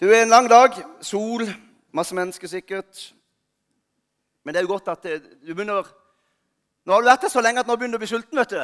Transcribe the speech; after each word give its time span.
Du 0.00 0.10
er 0.12 0.22
en 0.22 0.28
lang 0.28 0.50
dag. 0.50 0.74
Sol. 1.00 1.46
Masse 1.92 2.14
mennesker 2.14 2.48
sikkert. 2.48 3.14
Men 4.44 4.54
det 4.54 4.60
er 4.60 4.66
jo 4.66 4.74
godt 4.74 4.88
at 4.92 5.06
du 5.46 5.54
begynner 5.54 5.86
Nå 6.86 6.92
har 6.92 7.00
du 7.02 7.08
vært 7.08 7.24
her 7.24 7.32
så 7.32 7.40
lenge 7.42 7.62
at 7.64 7.66
nå 7.66 7.74
begynner 7.74 7.96
du 7.96 7.98
å 7.98 8.04
bli 8.04 8.10
sulten. 8.10 8.38
vet 8.38 8.52
du. 8.52 8.60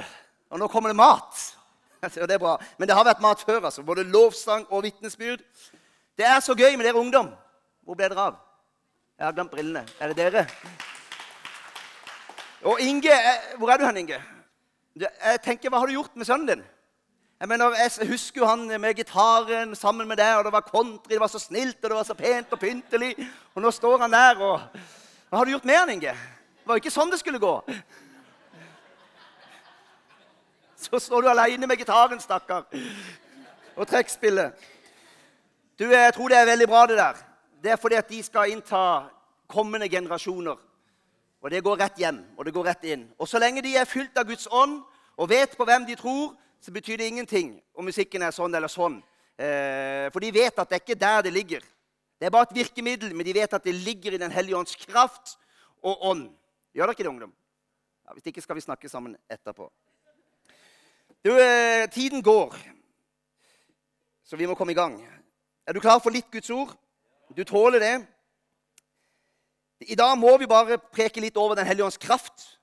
Og 0.52 0.60
nå 0.60 0.68
kommer 0.70 0.92
det 0.92 0.96
mat. 0.96 1.40
Og 2.22 2.28
det 2.28 2.36
er 2.36 2.42
bra. 2.42 2.52
Men 2.78 2.88
det 2.88 2.94
har 2.94 3.08
vært 3.08 3.24
mat 3.24 3.40
før. 3.40 3.64
altså. 3.64 3.82
Både 3.82 4.04
lovsang 4.04 4.66
og 4.68 4.84
vitnesbyrd. 4.84 5.40
Det 6.18 6.28
er 6.28 6.38
så 6.44 6.54
gøy 6.54 6.76
med 6.76 6.86
dere 6.86 7.00
ungdom. 7.00 7.32
Hvor 7.82 7.96
ble 7.98 8.12
dere 8.12 8.28
av? 8.28 8.36
Jeg 9.18 9.26
har 9.26 9.34
glemt 9.34 9.50
brillene. 9.50 9.86
Er 10.00 10.12
det 10.12 10.16
dere? 10.20 10.44
Og 12.62 12.80
Inge, 12.80 13.10
eh, 13.10 13.56
Hvor 13.58 13.72
er 13.72 13.80
du 13.80 13.86
hen, 13.86 13.96
Inge? 13.96 14.22
Jeg 15.00 15.42
tenker, 15.42 15.70
Hva 15.70 15.78
har 15.78 15.86
du 15.86 15.96
gjort 15.96 16.16
med 16.16 16.26
sønnen 16.26 16.46
din? 16.46 16.64
Jeg 17.42 17.48
mener, 17.48 17.72
jeg 17.74 18.06
husker 18.08 18.40
jo 18.40 18.46
han 18.46 18.80
med 18.80 18.94
gitaren 18.94 19.72
sammen 19.74 20.06
med 20.08 20.16
deg, 20.16 20.36
og 20.38 20.44
det 20.44 20.52
var 20.54 20.62
country, 20.62 21.10
det 21.10 21.18
var 21.20 21.26
så 21.26 21.40
snilt 21.42 21.80
og 21.82 21.90
det 21.90 21.96
var 21.96 22.04
så 22.06 22.14
pent 22.14 22.52
og 22.54 22.58
pyntelig. 22.58 23.16
Og 23.54 23.62
nå 23.62 23.70
står 23.70 23.96
han 23.98 24.12
der, 24.12 24.38
og 24.38 24.60
Hva 25.28 25.40
har 25.40 25.44
du 25.44 25.50
gjort 25.50 25.64
med 25.66 25.74
han, 25.74 25.90
Inge? 25.90 26.12
Det 26.12 26.68
var 26.70 26.76
jo 26.78 26.82
ikke 26.84 26.92
sånn 26.94 27.10
det 27.10 27.18
skulle 27.18 27.40
gå. 27.42 27.50
Så 30.84 31.00
står 31.02 31.24
du 31.24 31.30
aleine 31.32 31.66
med 31.66 31.82
gitaren, 31.82 32.22
stakkar, 32.22 32.68
og 33.74 33.88
trekkspillet. 33.90 34.62
Du, 35.78 35.88
jeg 35.90 36.14
tror 36.14 36.30
det 36.30 36.38
er 36.38 36.46
veldig 36.46 36.68
bra, 36.70 36.84
det 36.86 37.00
der. 37.00 37.18
Det 37.58 37.72
er 37.74 37.80
fordi 37.82 37.98
at 37.98 38.12
de 38.12 38.20
skal 38.22 38.52
innta 38.54 38.84
kommende 39.50 39.88
generasjoner. 39.90 40.62
Og 41.42 41.50
det 41.50 41.64
går 41.66 41.82
rett 41.82 41.98
hjem, 41.98 42.22
og 42.38 42.46
det 42.46 42.54
går 42.54 42.70
rett 42.70 42.86
inn. 42.86 43.02
Og 43.18 43.26
så 43.26 43.42
lenge 43.42 43.66
de 43.66 43.74
er 43.74 43.90
fylt 43.90 44.14
av 44.14 44.30
Guds 44.30 44.46
ånd 44.46 44.78
og 45.18 45.30
vet 45.34 45.58
på 45.58 45.66
hvem 45.66 45.90
de 45.90 45.98
tror, 45.98 46.36
så 46.62 46.70
betyr 46.70 46.96
det 46.96 47.08
ingenting 47.10 47.56
om 47.74 47.84
musikken 47.84 48.22
er 48.22 48.34
sånn 48.34 48.54
eller 48.54 48.70
sånn. 48.70 49.00
Eh, 49.34 50.06
for 50.14 50.22
de 50.22 50.30
vet 50.30 50.58
at 50.58 50.68
det 50.70 50.76
er 50.76 50.82
ikke 50.84 50.98
der 51.00 51.24
det 51.26 51.32
ligger. 51.34 51.64
Det 52.20 52.28
er 52.28 52.34
bare 52.34 52.46
et 52.46 52.54
virkemiddel, 52.54 53.14
men 53.18 53.26
de 53.26 53.34
vet 53.34 53.54
at 53.56 53.64
det 53.66 53.74
ligger 53.74 54.14
i 54.14 54.20
Den 54.22 54.30
hellige 54.30 54.56
ånds 54.56 54.76
kraft 54.78 55.34
og 55.82 56.04
ånd. 56.06 56.28
Gjør 56.70 56.86
dere 56.86 56.94
ikke 56.94 57.02
det, 57.02 57.10
ungdom? 57.10 57.32
Ja, 58.06 58.14
hvis 58.14 58.28
ikke 58.30 58.44
skal 58.44 58.54
vi 58.54 58.62
snakke 58.62 58.88
sammen 58.88 59.16
etterpå. 59.26 59.66
Du, 61.24 61.34
eh, 61.34 61.88
tiden 61.90 62.22
går, 62.22 62.54
så 64.22 64.36
vi 64.36 64.46
må 64.46 64.54
komme 64.54 64.72
i 64.72 64.78
gang. 64.78 65.00
Er 65.66 65.72
du 65.72 65.80
klar 65.80 65.98
for 65.98 66.10
litt 66.10 66.30
Guds 66.30 66.50
ord? 66.50 66.76
Du 67.34 67.42
tåler 67.44 67.78
det? 67.78 68.06
I 69.80 69.98
dag 69.98 70.14
må 70.18 70.36
vi 70.38 70.46
bare 70.46 70.78
preke 70.78 71.20
litt 71.20 71.36
over 71.36 71.56
Den 71.56 71.66
hellige 71.66 71.84
ånds 71.84 71.98
kraft. 71.98 72.58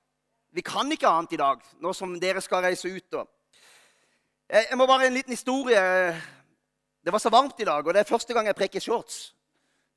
Vi 0.52 0.62
kan 0.62 0.92
ikke 0.92 1.08
annet 1.08 1.32
i 1.32 1.36
dag, 1.36 1.60
nå 1.80 1.92
som 1.92 2.16
dere 2.20 2.40
skal 2.40 2.64
reise 2.64 2.88
ut. 2.88 3.14
Og. 3.14 3.28
Jeg 4.50 4.66
jeg 4.70 4.78
må 4.78 4.86
bare 4.86 5.06
en 5.06 5.14
liten 5.14 5.32
historie. 5.32 5.80
Det 7.04 7.12
var 7.12 7.18
så 7.18 7.30
varmt 7.30 7.60
i 7.60 7.64
dag, 7.64 7.86
og 7.86 7.94
det 7.94 8.00
er 8.00 8.08
første 8.08 8.34
gang 8.34 8.46
jeg 8.46 8.54
preker 8.54 8.80
shorts. 8.80 9.34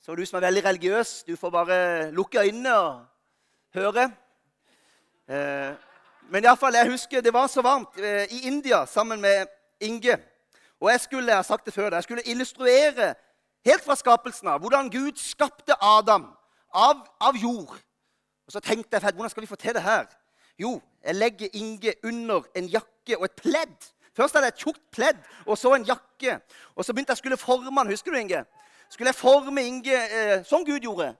Så 0.01 0.15
du 0.15 0.25
som 0.25 0.37
er 0.37 0.45
veldig 0.45 0.65
religiøs, 0.65 1.23
du 1.23 1.35
får 1.35 1.49
bare 1.49 2.11
lukke 2.11 2.39
øynene 2.39 2.75
og 2.75 3.05
høre. 3.73 4.03
Eh, 5.29 5.73
men 6.29 6.43
iallfall, 6.43 6.75
jeg 6.75 6.91
husker 6.91 7.21
det 7.21 7.33
var 7.33 7.47
så 7.47 7.61
varmt 7.61 7.97
eh, 7.97 8.27
i 8.29 8.47
India 8.47 8.85
sammen 8.85 9.21
med 9.21 9.47
Inge. 9.79 10.17
Og 10.79 10.91
jeg 10.91 10.99
skulle 10.99 11.27
jeg 11.27 11.35
har 11.35 11.49
sagt 11.49 11.65
det 11.65 11.73
før, 11.73 11.93
jeg 11.93 12.03
skulle 12.03 12.27
illustrere 12.27 13.15
helt 13.65 13.83
fra 13.83 13.95
skapelsen 13.95 14.47
av 14.47 14.59
hvordan 14.59 14.89
Gud 14.89 15.17
skapte 15.17 15.73
Adam 15.81 16.29
av, 16.73 17.01
av 17.19 17.35
jord. 17.41 17.73
Og 18.45 18.51
så 18.53 18.59
tenkte 18.59 19.01
jeg 19.01 19.15
hvordan 19.15 19.29
skal 19.29 19.41
vi 19.41 19.49
få 19.49 19.55
til 19.55 19.73
det 19.73 19.81
her? 19.81 20.05
Jo, 20.59 20.81
jeg 21.03 21.15
legger 21.15 21.47
Inge 21.53 21.93
under 22.03 22.45
en 22.55 22.69
jakke 22.69 23.17
og 23.17 23.25
et 23.25 23.41
pledd. 23.41 23.93
Først 24.13 24.35
hadde 24.35 24.45
jeg 24.45 24.53
et 24.53 24.65
tjukt 24.65 24.81
pledd, 24.93 25.17
og 25.45 25.57
så 25.57 25.73
en 25.73 25.85
jakke. 25.85 26.37
Og 26.75 26.85
så 26.85 26.93
begynte 26.93 27.15
jeg 27.15 27.17
skulle 27.17 27.37
forme 27.37 27.73
han. 27.79 27.89
Husker 27.89 28.13
du, 28.13 28.17
Inge? 28.17 28.43
Skulle 28.89 29.09
jeg 29.09 29.15
forme 29.17 29.63
Inge 29.65 29.95
eh, 29.95 30.43
som 30.45 30.65
Gud 30.65 30.79
gjorde? 30.79 31.15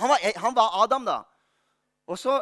Han 0.00 0.08
var, 0.08 0.18
han 0.36 0.56
var 0.56 0.82
Adam, 0.82 1.04
da. 1.04 1.18
Og 2.06 2.18
så, 2.18 2.38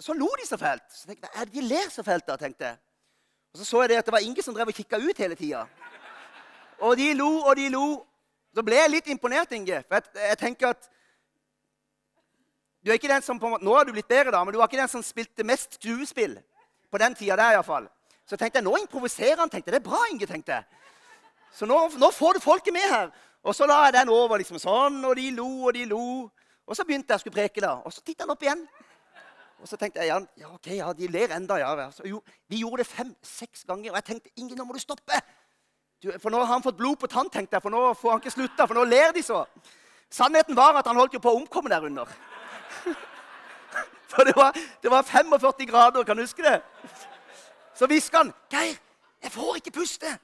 så 0.00 0.12
lo 0.16 0.28
de 0.40 0.46
så 0.48 0.56
fælt. 0.56 0.86
Så 0.92 1.06
tenkte 1.06 1.28
jeg, 1.34 1.52
de 1.52 1.60
ler 1.60 1.90
så 1.90 2.02
fælt 2.02 2.26
da? 2.26 2.36
tenkte 2.36 2.64
jeg. 2.64 2.76
Og 3.52 3.58
så 3.58 3.64
så 3.64 3.82
jeg 3.82 3.88
det 3.88 3.98
at 4.00 4.06
det 4.06 4.12
var 4.12 4.24
Inge 4.24 4.42
som 4.42 4.54
drev 4.54 4.72
og 4.72 4.74
kikka 4.74 4.96
ut 4.96 5.18
hele 5.18 5.34
tida. 5.34 5.66
Og 6.78 6.96
de 6.96 7.12
lo 7.14 7.28
og 7.40 7.56
de 7.56 7.68
lo. 7.68 8.04
Så 8.54 8.64
ble 8.64 8.76
jeg 8.80 8.90
litt 8.90 9.10
imponert, 9.12 9.52
Inge. 9.52 9.82
For 9.88 9.98
jeg, 9.98 10.24
jeg 10.28 10.38
tenker 10.38 10.72
at 10.72 10.88
du 12.84 12.90
er 12.90 12.96
ikke 12.96 13.10
den 13.10 13.22
som 13.22 13.38
på 13.40 13.46
en 13.46 13.52
måte, 13.52 13.64
Nå 13.64 13.74
har 13.76 13.84
du 13.84 13.92
blitt 13.92 14.08
bedre, 14.08 14.32
da, 14.32 14.40
men 14.44 14.54
du 14.54 14.58
var 14.58 14.70
ikke 14.70 14.80
den 14.80 14.88
som 14.88 15.02
spilte 15.04 15.44
mest 15.44 15.76
duespill. 15.82 16.38
På 16.88 16.98
den 16.98 17.14
tida 17.14 17.36
der, 17.36 17.58
iallfall. 17.58 17.88
Så 18.28 18.36
tenkte 18.36 18.60
jeg, 18.60 18.66
nå 18.66 18.76
improviserer 18.82 19.40
han. 19.40 19.50
tenkte. 19.50 19.72
Det 19.72 19.80
er 19.80 19.88
bra, 19.90 20.02
Inge. 20.12 20.26
tenkte 20.26 20.52
jeg. 20.52 20.64
Så 21.52 21.66
nå, 21.66 21.78
nå 21.96 22.10
får 22.12 22.36
du 22.36 22.44
folket 22.44 22.74
med 22.76 22.84
her. 22.92 23.08
Og 23.42 23.54
så 23.56 23.66
la 23.66 23.84
jeg 23.86 23.94
den 23.96 24.10
over 24.12 24.36
liksom 24.40 24.58
sånn, 24.60 25.00
og 25.08 25.16
de 25.16 25.30
lo 25.32 25.48
og 25.68 25.72
de 25.74 25.86
lo. 25.88 26.28
Og 26.68 26.76
så 26.76 26.84
begynte 26.84 27.14
jeg 27.14 27.22
å 27.22 27.22
skulle 27.22 27.38
preke, 27.38 27.62
da. 27.64 27.78
Og 27.86 27.94
så 27.94 28.04
titta 28.04 28.26
han 28.26 28.34
opp 28.34 28.44
igjen. 28.44 28.66
Og 29.58 29.66
så 29.70 29.78
tenkte 29.80 30.02
jeg 30.02 30.12
ja, 30.12 30.18
ja, 30.38 30.50
ok, 30.52 30.68
ja, 30.76 30.92
de 30.94 31.08
ler 31.10 31.32
enda, 31.34 31.56
ja. 31.58 31.88
Så, 31.94 32.04
jo, 32.06 32.20
vi 32.50 32.60
gjorde 32.60 32.84
det 32.84 32.90
fem-seks 32.90 33.64
ganger, 33.66 33.94
og 33.94 33.98
jeg 33.98 34.08
tenkte 34.10 34.34
Inge, 34.36 34.58
nå 34.58 34.68
må 34.68 34.76
du 34.76 34.82
stoppe. 34.82 35.22
Du, 35.98 36.12
for 36.20 36.30
nå 36.30 36.44
har 36.44 36.52
han 36.52 36.62
fått 36.62 36.76
blod 36.78 37.00
på 37.00 37.08
tann, 37.10 37.30
tenkte 37.32 37.56
jeg, 37.56 37.64
for 37.64 37.74
nå 37.74 37.80
får 37.98 38.12
han 38.12 38.20
ikke 38.22 38.34
slutta. 38.36 38.68
For 38.68 38.78
nå 38.78 38.84
ler 38.86 39.16
de 39.16 39.24
så. 39.24 39.40
Sannheten 40.12 40.56
var 40.56 40.76
at 40.78 40.86
han 40.86 41.00
holdt 41.00 41.16
jo 41.16 41.22
på 41.24 41.32
å 41.32 41.40
omkomme 41.40 41.72
der 41.72 41.88
under. 41.88 42.12
For 44.08 44.24
det 44.24 44.32
var, 44.32 44.56
det 44.56 44.88
var 44.88 45.02
45 45.04 45.66
grader, 45.68 46.04
kan 46.06 46.16
du 46.16 46.22
huske 46.24 46.40
det? 46.42 46.62
Så 47.78 47.86
hvisker 47.86 48.18
han 48.18 48.32
'Geir, 48.50 48.74
jeg 49.22 49.32
får 49.32 49.54
ikke 49.56 49.70
puste'. 49.70 50.18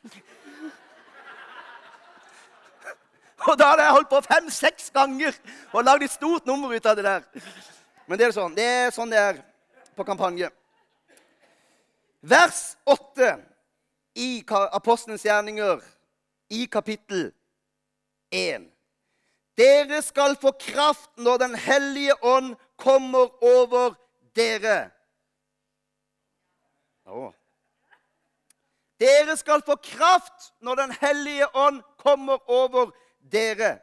Og 3.49 3.59
da 3.59 3.65
hadde 3.65 3.83
jeg 3.83 3.93
holdt 3.93 4.09
på 4.09 4.21
fem-seks 4.21 4.91
ganger 4.91 5.33
og 5.73 5.85
lagd 5.85 6.03
et 6.03 6.11
stort 6.11 6.47
nummer 6.47 6.75
ut 6.75 6.87
av 6.87 6.97
det 6.97 7.05
der. 7.05 7.23
Men 8.07 8.19
det 8.19 8.27
er 8.27 8.33
sånn 8.35 8.57
det 8.57 8.65
er, 8.65 8.91
sånn 8.91 9.13
det 9.13 9.21
er 9.21 9.39
på 9.97 10.05
kampanje. 10.05 10.49
Vers 12.23 12.77
8 12.87 13.37
i 14.15 14.45
Apostelens 14.73 15.27
gjerninger 15.27 15.83
i 16.51 16.65
kapittel 16.67 17.29
1. 18.33 18.67
Dere 19.55 20.03
skal 20.03 20.35
få 20.41 20.57
kraft 20.59 21.11
når 21.17 21.39
Den 21.39 21.55
hellige 21.55 22.17
ånd 22.25 22.57
kommer 22.77 23.31
over 23.45 23.95
dere. 24.35 24.91
Å. 27.07 27.31
Dere 29.01 29.37
skal 29.37 29.63
få 29.67 29.75
kraft 29.75 30.53
når 30.61 30.75
Den 30.75 30.93
hellige 31.01 31.57
ånd 31.57 31.83
kommer 31.99 32.51
over 32.51 32.91
dere. 33.33 33.79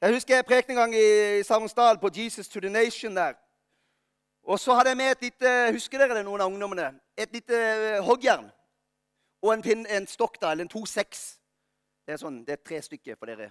Jeg 0.00 0.12
husker 0.12 0.34
jeg 0.34 0.44
prekte 0.44 0.72
en 0.72 0.76
gang 0.76 0.94
i 0.94 1.42
Savnsdal 1.42 1.98
på 1.98 2.10
Jesus 2.14 2.48
to 2.48 2.60
the 2.60 2.70
Nation 2.70 3.16
der. 3.16 3.34
Og 4.42 4.60
så 4.60 4.74
hadde 4.74 4.88
jeg 4.88 4.96
med 4.96 5.10
et 5.10 5.22
lite 5.22 5.72
Husker 5.72 5.98
dere 5.98 6.18
det, 6.18 6.24
noen 6.24 6.40
av 6.40 6.52
ungdommene? 6.52 6.92
Et 7.16 7.32
lite 7.32 7.56
hoggjern. 8.04 8.50
Og 9.42 9.54
en, 9.54 9.62
pin, 9.62 9.86
en 9.86 10.06
stokk, 10.06 10.40
da, 10.40 10.50
eller 10.50 10.64
en 10.64 10.70
2-6. 10.70 11.24
Det 12.06 12.14
er 12.14 12.20
sånn, 12.20 12.42
det 12.46 12.54
er 12.54 12.62
tre 12.62 12.82
stykker 12.82 13.16
for 13.18 13.30
dere. 13.30 13.50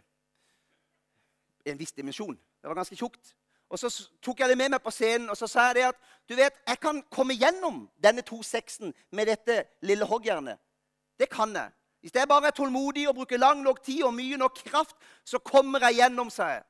En 1.65 1.79
viss 1.79 1.91
dimensjon. 1.91 2.35
Det 2.35 2.69
var 2.69 2.77
ganske 2.77 2.95
tjukt. 2.95 3.33
Og 3.69 3.79
så 3.79 3.89
tok 4.21 4.39
jeg 4.39 4.49
det 4.49 4.57
med 4.57 4.75
meg 4.75 4.83
på 4.83 4.93
scenen 4.93 5.31
og 5.33 5.37
så 5.37 5.47
sa 5.49 5.69
jeg 5.69 5.79
det 5.79 5.87
at 5.87 5.97
du 6.29 6.35
vet, 6.37 6.53
jeg 6.67 6.79
kan 6.81 7.01
komme 7.13 7.37
gjennom 7.37 7.85
denne 8.01 8.21
2-6-en 8.25 8.93
med 9.11 9.29
dette 9.29 9.63
lille 9.85 10.05
hoggjernet. 10.05 10.57
Det 11.19 11.29
kan 11.29 11.53
jeg. 11.55 11.71
Hvis 12.01 12.13
jeg 12.15 12.27
bare 12.29 12.47
er 12.47 12.53
tålmodig 12.53 13.07
og 13.09 13.15
bruker 13.15 13.37
lang 13.41 13.63
nok 13.65 13.81
tid 13.83 14.03
og 14.05 14.13
mye 14.13 14.37
nok 14.37 14.59
kraft, 14.67 14.95
så 15.25 15.39
kommer 15.41 15.81
jeg 15.87 16.01
gjennom, 16.01 16.29
sa 16.29 16.49
jeg. 16.53 16.63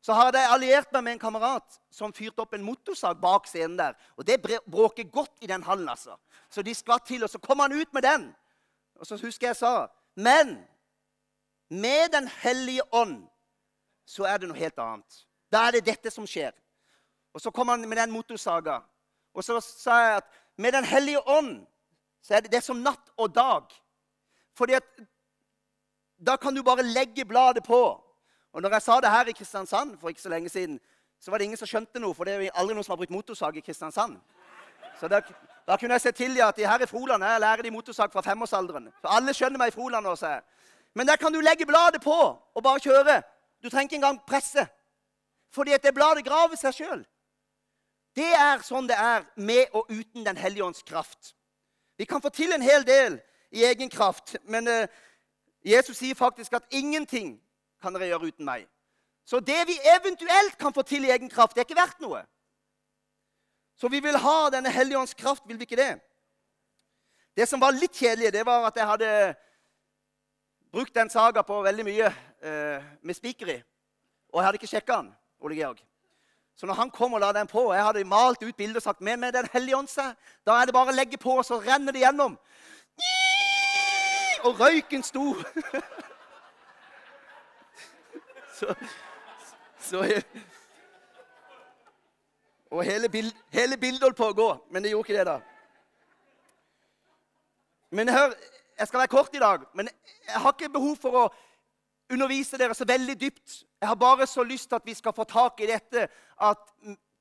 Så 0.00 0.16
hadde 0.16 0.40
jeg 0.40 0.52
alliert 0.52 0.92
meg 0.92 1.04
med 1.04 1.12
en 1.12 1.20
kamerat 1.20 1.80
som 1.92 2.14
fyrte 2.16 2.40
opp 2.40 2.54
en 2.56 2.64
motorsag 2.64 3.18
bak 3.20 3.48
scenen 3.48 3.76
der. 3.76 3.96
Og 4.16 4.24
det 4.24 4.38
bråker 4.40 5.10
godt 5.12 5.44
i 5.44 5.50
den 5.50 5.62
hallen, 5.62 5.88
altså. 5.88 6.16
Så 6.48 6.64
de 6.64 6.74
skvatt 6.74 7.04
til, 7.06 7.24
og 7.24 7.30
så 7.30 7.38
kom 7.38 7.60
han 7.60 7.76
ut 7.76 7.92
med 7.92 8.02
den. 8.08 8.30
Og 8.96 9.06
så 9.06 9.20
husker 9.20 9.50
jeg 9.50 9.56
sa 9.56 9.88
Men 10.16 10.58
med 11.68 12.08
Den 12.12 12.28
hellige 12.28 12.82
ånd 12.92 13.28
så 14.06 14.24
er 14.24 14.38
det 14.38 14.48
noe 14.48 14.58
helt 14.58 14.78
annet. 14.78 15.26
Da 15.52 15.66
er 15.66 15.78
det 15.78 15.86
dette 15.86 16.10
som 16.10 16.26
skjer. 16.26 16.52
Og 17.34 17.40
så 17.40 17.50
kom 17.50 17.68
han 17.68 17.88
med 17.88 17.98
den 17.98 18.10
motorsaga. 18.10 18.80
Og 19.34 19.44
så 19.44 19.60
sa 19.62 19.98
jeg 20.02 20.16
at 20.16 20.40
med 20.56 20.72
Den 20.72 20.84
hellige 20.84 21.28
ånd 21.28 21.66
så 22.22 22.34
er 22.34 22.40
det, 22.40 22.50
det 22.52 22.56
er 22.58 22.66
som 22.66 22.76
natt 22.76 23.12
og 23.16 23.34
dag. 23.34 23.64
Fordi 24.54 24.72
at 24.76 24.84
da 26.20 26.36
kan 26.36 26.54
du 26.54 26.62
bare 26.62 26.82
legge 26.82 27.24
bladet 27.24 27.64
på. 27.64 27.80
Og 28.52 28.62
når 28.62 28.70
jeg 28.76 28.82
sa 28.82 29.00
det 29.00 29.10
her 29.10 29.28
i 29.28 29.32
Kristiansand 29.32 29.98
for 29.98 30.08
ikke 30.08 30.22
så 30.22 30.28
lenge 30.28 30.48
siden, 30.48 30.80
så 31.20 31.30
var 31.30 31.38
det 31.38 31.44
ingen 31.44 31.56
som 31.56 31.68
skjønte 31.68 32.00
noe, 32.00 32.14
for 32.14 32.24
det 32.24 32.34
er 32.34 32.58
aldri 32.58 32.74
noen 32.74 32.84
som 32.84 32.92
har 32.92 33.00
brukt 33.00 33.14
motorsag 33.14 33.56
i 33.56 33.62
Kristiansand. 33.64 34.18
Så 35.00 35.08
da, 35.08 35.20
da 35.68 35.76
kunne 35.76 35.96
jeg 35.96 36.00
se 36.00 36.12
til 36.12 36.36
ja, 36.36 36.48
at 36.48 36.56
de 36.56 36.66
her 36.66 36.82
i 36.82 36.88
Froland 36.88 37.24
jeg 37.24 37.40
lærer 37.40 37.62
de 37.62 37.70
motorsag 37.72 38.12
fra 38.12 38.24
femårsalderen. 38.24 38.90
Så 39.00 39.12
alle 39.16 39.34
skjønner 39.36 39.60
meg 39.60 39.72
i 39.72 39.76
Froland 39.76 40.04
nå. 40.06 40.16
Men 40.94 41.06
der 41.06 41.16
kan 41.16 41.32
du 41.32 41.40
legge 41.40 41.66
bladet 41.66 42.02
på 42.04 42.16
og 42.54 42.62
bare 42.62 42.80
kjøre. 42.80 43.22
Du 43.62 43.70
trenger 43.70 43.88
ikke 43.88 44.00
engang 44.00 44.20
presse. 44.26 44.66
Fordi 45.50 45.72
at 45.72 45.82
det 45.82 45.94
bladet 45.94 46.24
graver 46.24 46.56
seg 46.56 46.74
sjøl. 46.74 47.04
Det 48.16 48.30
er 48.34 48.62
sånn 48.66 48.88
det 48.90 48.96
er 48.98 49.26
med 49.38 49.70
og 49.74 49.90
uten 49.90 50.24
Den 50.26 50.36
hellige 50.36 50.64
ånds 50.64 50.82
kraft. 50.82 51.34
Vi 51.98 52.06
kan 52.08 52.22
få 52.22 52.30
til 52.34 52.52
en 52.52 52.62
hel 52.62 52.86
del 52.86 53.20
i 53.50 53.64
egen 53.66 53.90
kraft, 53.90 54.36
men 54.44 54.68
uh, 54.68 54.86
Jesus 55.66 55.98
sier 55.98 56.14
faktisk 56.14 56.54
at 56.56 56.66
ingenting 56.70 57.34
kan 57.82 57.94
dere 57.94 58.08
gjøre 58.08 58.30
uten 58.30 58.46
meg. 58.46 58.68
Så 59.26 59.40
det 59.40 59.66
vi 59.68 59.76
eventuelt 59.98 60.56
kan 60.58 60.74
få 60.74 60.82
til 60.82 61.04
i 61.04 61.10
egen 61.10 61.30
kraft, 61.30 61.54
det 61.54 61.62
er 61.62 61.68
ikke 61.68 61.80
verdt 61.80 62.00
noe. 62.00 62.22
Så 63.76 63.88
vi 63.88 64.00
vil 64.00 64.16
ha 64.16 64.50
denne 64.52 64.72
hellige 64.72 64.98
ånds 64.98 65.14
kraft, 65.14 65.44
vil 65.48 65.58
vi 65.58 65.68
ikke 65.68 65.78
det? 65.78 65.92
Det 67.36 67.46
som 67.48 67.60
var 67.60 67.76
litt 67.76 67.96
kjedelig, 67.96 68.32
det 68.32 68.46
var 68.46 68.66
at 68.68 68.76
jeg 68.76 68.86
hadde 68.86 69.12
brukt 70.72 70.94
den 70.94 71.10
saga 71.10 71.42
på 71.46 71.62
veldig 71.62 71.86
mye 71.86 72.10
eh, 72.42 72.90
med 73.02 73.16
spiker 73.16 73.54
i. 73.54 73.58
Og 74.32 74.40
jeg 74.40 74.46
hadde 74.46 74.60
ikke 74.60 74.70
sjekka 74.72 74.98
den. 75.00 75.12
Ole 75.40 75.56
Georg. 75.56 75.78
Så 76.56 76.66
når 76.66 76.74
han 76.74 76.90
kom 76.90 77.12
og 77.16 77.20
la 77.20 77.32
den 77.32 77.46
på, 77.48 77.60
og 77.70 77.74
jeg 77.74 77.84
hadde 77.84 78.04
malt 78.04 78.42
ut 78.42 78.56
bildet 78.56 78.76
og 78.76 78.82
sagt 78.82 79.00
med 79.00 79.32
Den 79.32 79.48
hellige 79.52 79.76
ånd 79.76 79.88
da 80.46 80.60
er 80.60 80.66
det 80.66 80.74
bare 80.74 80.92
å 80.92 80.96
legge 80.96 81.16
på, 81.16 81.38
og 81.38 81.44
så 81.44 81.60
renner 81.60 81.92
det 81.92 82.02
gjennom. 82.02 82.38
Og 84.44 84.60
røyken 84.60 85.02
sto. 85.02 85.34
så, 88.58 88.74
så 89.80 90.22
Og 92.70 92.84
hele, 92.84 93.08
bild, 93.08 93.32
hele 93.52 93.76
bildet 93.76 94.02
holdt 94.02 94.16
på 94.16 94.28
å 94.28 94.36
gå, 94.36 94.58
men 94.70 94.82
det 94.82 94.92
gjorde 94.92 95.08
ikke 95.08 95.18
det, 95.18 95.26
da. 95.26 95.40
Men 97.90 98.08
hør, 98.08 98.34
jeg 98.78 98.88
skal 98.88 99.00
være 99.00 99.16
kort 99.16 99.34
i 99.34 99.42
dag, 99.42 99.64
men 99.74 99.88
jeg 100.26 100.40
har 100.44 100.52
ikke 100.52 100.72
behov 100.72 100.96
for 101.00 101.24
å 101.24 101.28
undervise 102.10 102.58
dere 102.58 102.74
så 102.74 102.84
veldig 102.84 103.20
dypt. 103.20 103.64
Jeg 103.80 103.88
har 103.88 103.94
bare 103.94 104.26
så 104.26 104.42
lyst 104.42 104.68
til 104.68 104.76
at 104.76 104.86
vi 104.86 104.94
skal 104.94 105.12
få 105.16 105.24
tak 105.24 105.60
i 105.60 105.68
dette 105.70 106.08
at 106.40 106.72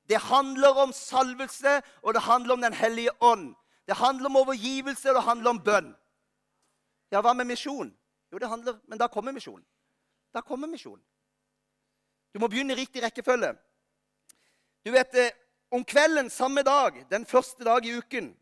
det 0.10 0.18
handler 0.22 0.70
om 0.84 0.94
salvelse, 0.94 1.82
og 2.02 2.14
det 2.14 2.22
handler 2.22 2.54
om 2.54 2.62
Den 2.62 2.74
hellige 2.74 3.24
ånd. 3.24 3.56
Det 3.88 3.96
handler 3.96 4.26
om 4.26 4.36
overgivelse, 4.36 5.10
og 5.10 5.16
det 5.16 5.24
handler 5.24 5.50
om 5.50 5.64
bønn. 5.64 5.96
Ja, 7.12 7.22
hva 7.22 7.34
med 7.34 7.46
misjon? 7.46 7.96
Jo, 8.32 8.38
det 8.38 8.50
handler 8.50 8.80
Men 8.88 9.00
da 9.00 9.08
kommer 9.08 9.32
misjon. 9.32 9.66
Da 10.34 10.42
kommer 10.42 10.68
misjon. 10.68 11.02
Du 12.34 12.40
må 12.40 12.48
begynne 12.48 12.74
i 12.74 12.76
riktig 12.76 13.04
rekkefølge. 13.04 13.56
Du 14.86 14.92
vet, 14.92 15.16
eh, 15.16 15.32
Om 15.72 15.86
kvelden 15.86 16.30
samme 16.30 16.62
dag, 16.62 17.06
den 17.12 17.26
første 17.26 17.64
dag 17.64 17.86
i 17.86 17.98
uken, 17.98 18.38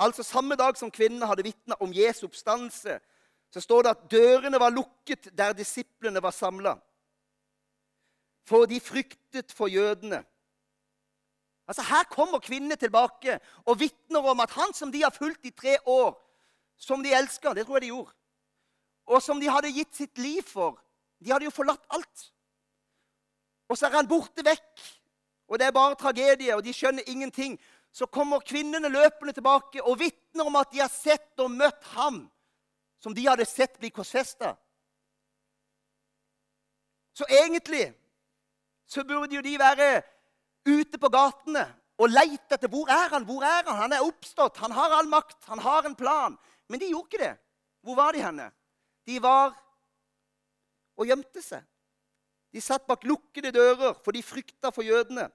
altså 0.00 0.22
samme 0.22 0.56
dag 0.56 0.76
som 0.76 0.90
kvinnene 0.90 1.26
hadde 1.26 1.44
vitna 1.44 1.74
om 1.80 1.92
Jesu 1.94 2.26
oppstandelse, 2.26 3.00
så 3.50 3.60
står 3.60 3.82
det 3.82 3.90
at 3.90 4.10
dørene 4.10 4.60
var 4.60 4.70
lukket 4.74 5.30
der 5.36 5.54
disiplene 5.58 6.22
var 6.22 6.34
samla. 6.34 6.76
For 8.46 8.66
de 8.66 8.80
fryktet 8.80 9.52
for 9.52 9.66
jødene. 9.66 10.22
Altså 11.70 11.82
Her 11.82 12.04
kommer 12.10 12.38
kvinnene 12.38 12.76
tilbake 12.76 13.38
og 13.64 13.80
vitner 13.80 14.26
om 14.26 14.40
at 14.40 14.50
han 14.50 14.74
som 14.74 14.92
de 14.92 15.02
har 15.02 15.14
fulgt 15.14 15.46
i 15.46 15.50
tre 15.50 15.76
år, 15.86 16.14
som 16.76 17.02
de 17.02 17.12
elsker, 17.14 17.54
det 17.54 17.66
tror 17.66 17.76
jeg 17.76 17.82
de 17.82 17.92
gjorde, 17.92 18.14
og 19.06 19.22
som 19.22 19.40
de 19.40 19.50
hadde 19.50 19.72
gitt 19.74 19.94
sitt 19.94 20.18
liv 20.18 20.42
for 20.42 20.80
De 21.20 21.28
hadde 21.28 21.44
jo 21.44 21.52
forlatt 21.52 21.82
alt. 21.92 22.22
Og 23.68 23.76
så 23.76 23.86
er 23.86 23.98
han 23.98 24.08
borte 24.08 24.40
vekk, 24.40 24.84
og 25.52 25.58
det 25.60 25.66
er 25.66 25.74
bare 25.76 25.98
tragedie, 26.00 26.54
og 26.56 26.64
de 26.64 26.72
skjønner 26.72 27.04
ingenting. 27.12 27.58
Så 27.92 28.06
kommer 28.06 28.40
kvinnene 28.40 28.88
løpende 28.88 29.34
tilbake 29.36 29.82
og 29.82 29.98
vitner 30.00 30.48
om 30.48 30.56
at 30.56 30.72
de 30.72 30.80
har 30.80 30.88
sett 30.88 31.42
og 31.44 31.50
møtt 31.52 31.84
ham 31.92 32.22
som 33.00 33.14
de 33.16 33.24
hadde 33.26 33.48
sett 33.48 33.78
bli 33.80 33.90
korsfesta. 33.90 34.54
Så 37.16 37.26
egentlig 37.28 37.90
så 38.86 39.04
burde 39.04 39.34
jo 39.34 39.42
de 39.44 39.58
være 39.58 40.02
ute 40.68 40.98
på 41.00 41.08
gatene 41.12 41.64
og 42.00 42.12
leite 42.12 42.56
etter 42.56 42.70
hvor 42.72 42.88
er 42.88 43.12
han 43.12 43.26
Hvor 43.28 43.44
er 43.44 43.64
han? 43.66 43.76
Han 43.76 43.92
er 43.92 44.06
oppstått, 44.06 44.56
han 44.56 44.72
har 44.72 44.96
all 44.96 45.08
makt, 45.08 45.44
han 45.44 45.58
har 45.58 45.84
en 45.84 45.96
plan. 45.96 46.38
Men 46.68 46.80
de 46.80 46.90
gjorde 46.90 47.08
ikke 47.08 47.24
det. 47.24 47.34
Hvor 47.82 47.96
var 47.96 48.12
de 48.12 48.22
henne? 48.22 48.50
De 49.06 49.22
var 49.22 49.52
og 50.96 51.06
gjemte 51.06 51.42
seg. 51.42 51.64
De 52.52 52.60
satt 52.60 52.86
bak 52.86 53.04
lukkede 53.06 53.52
dører, 53.54 53.94
for 54.04 54.12
de 54.12 54.22
frykta 54.22 54.72
for 54.74 54.82
jødene. 54.82 55.28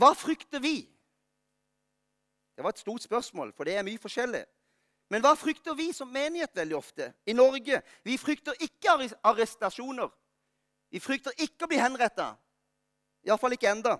Hva 0.00 0.12
frykter 0.16 0.62
vi? 0.64 0.88
Det 2.56 2.64
var 2.64 2.74
et 2.74 2.82
stort 2.82 3.02
spørsmål, 3.02 3.52
for 3.56 3.64
det 3.64 3.76
er 3.76 3.86
mye 3.86 4.00
forskjellig. 4.00 4.44
Men 5.12 5.24
hva 5.24 5.34
frykter 5.36 5.76
vi 5.76 5.90
som 5.92 6.08
menighet 6.08 6.54
veldig 6.56 6.76
ofte 6.76 7.10
i 7.28 7.34
Norge? 7.36 7.82
Vi 8.04 8.16
frykter 8.20 8.56
ikke 8.64 8.94
arrestasjoner. 9.24 10.08
Vi 10.92 11.00
frykter 11.00 11.36
ikke 11.40 11.66
å 11.66 11.70
bli 11.72 11.80
henretta. 11.80 12.32
Iallfall 13.26 13.56
ikke 13.56 13.70
enda. 13.70 13.98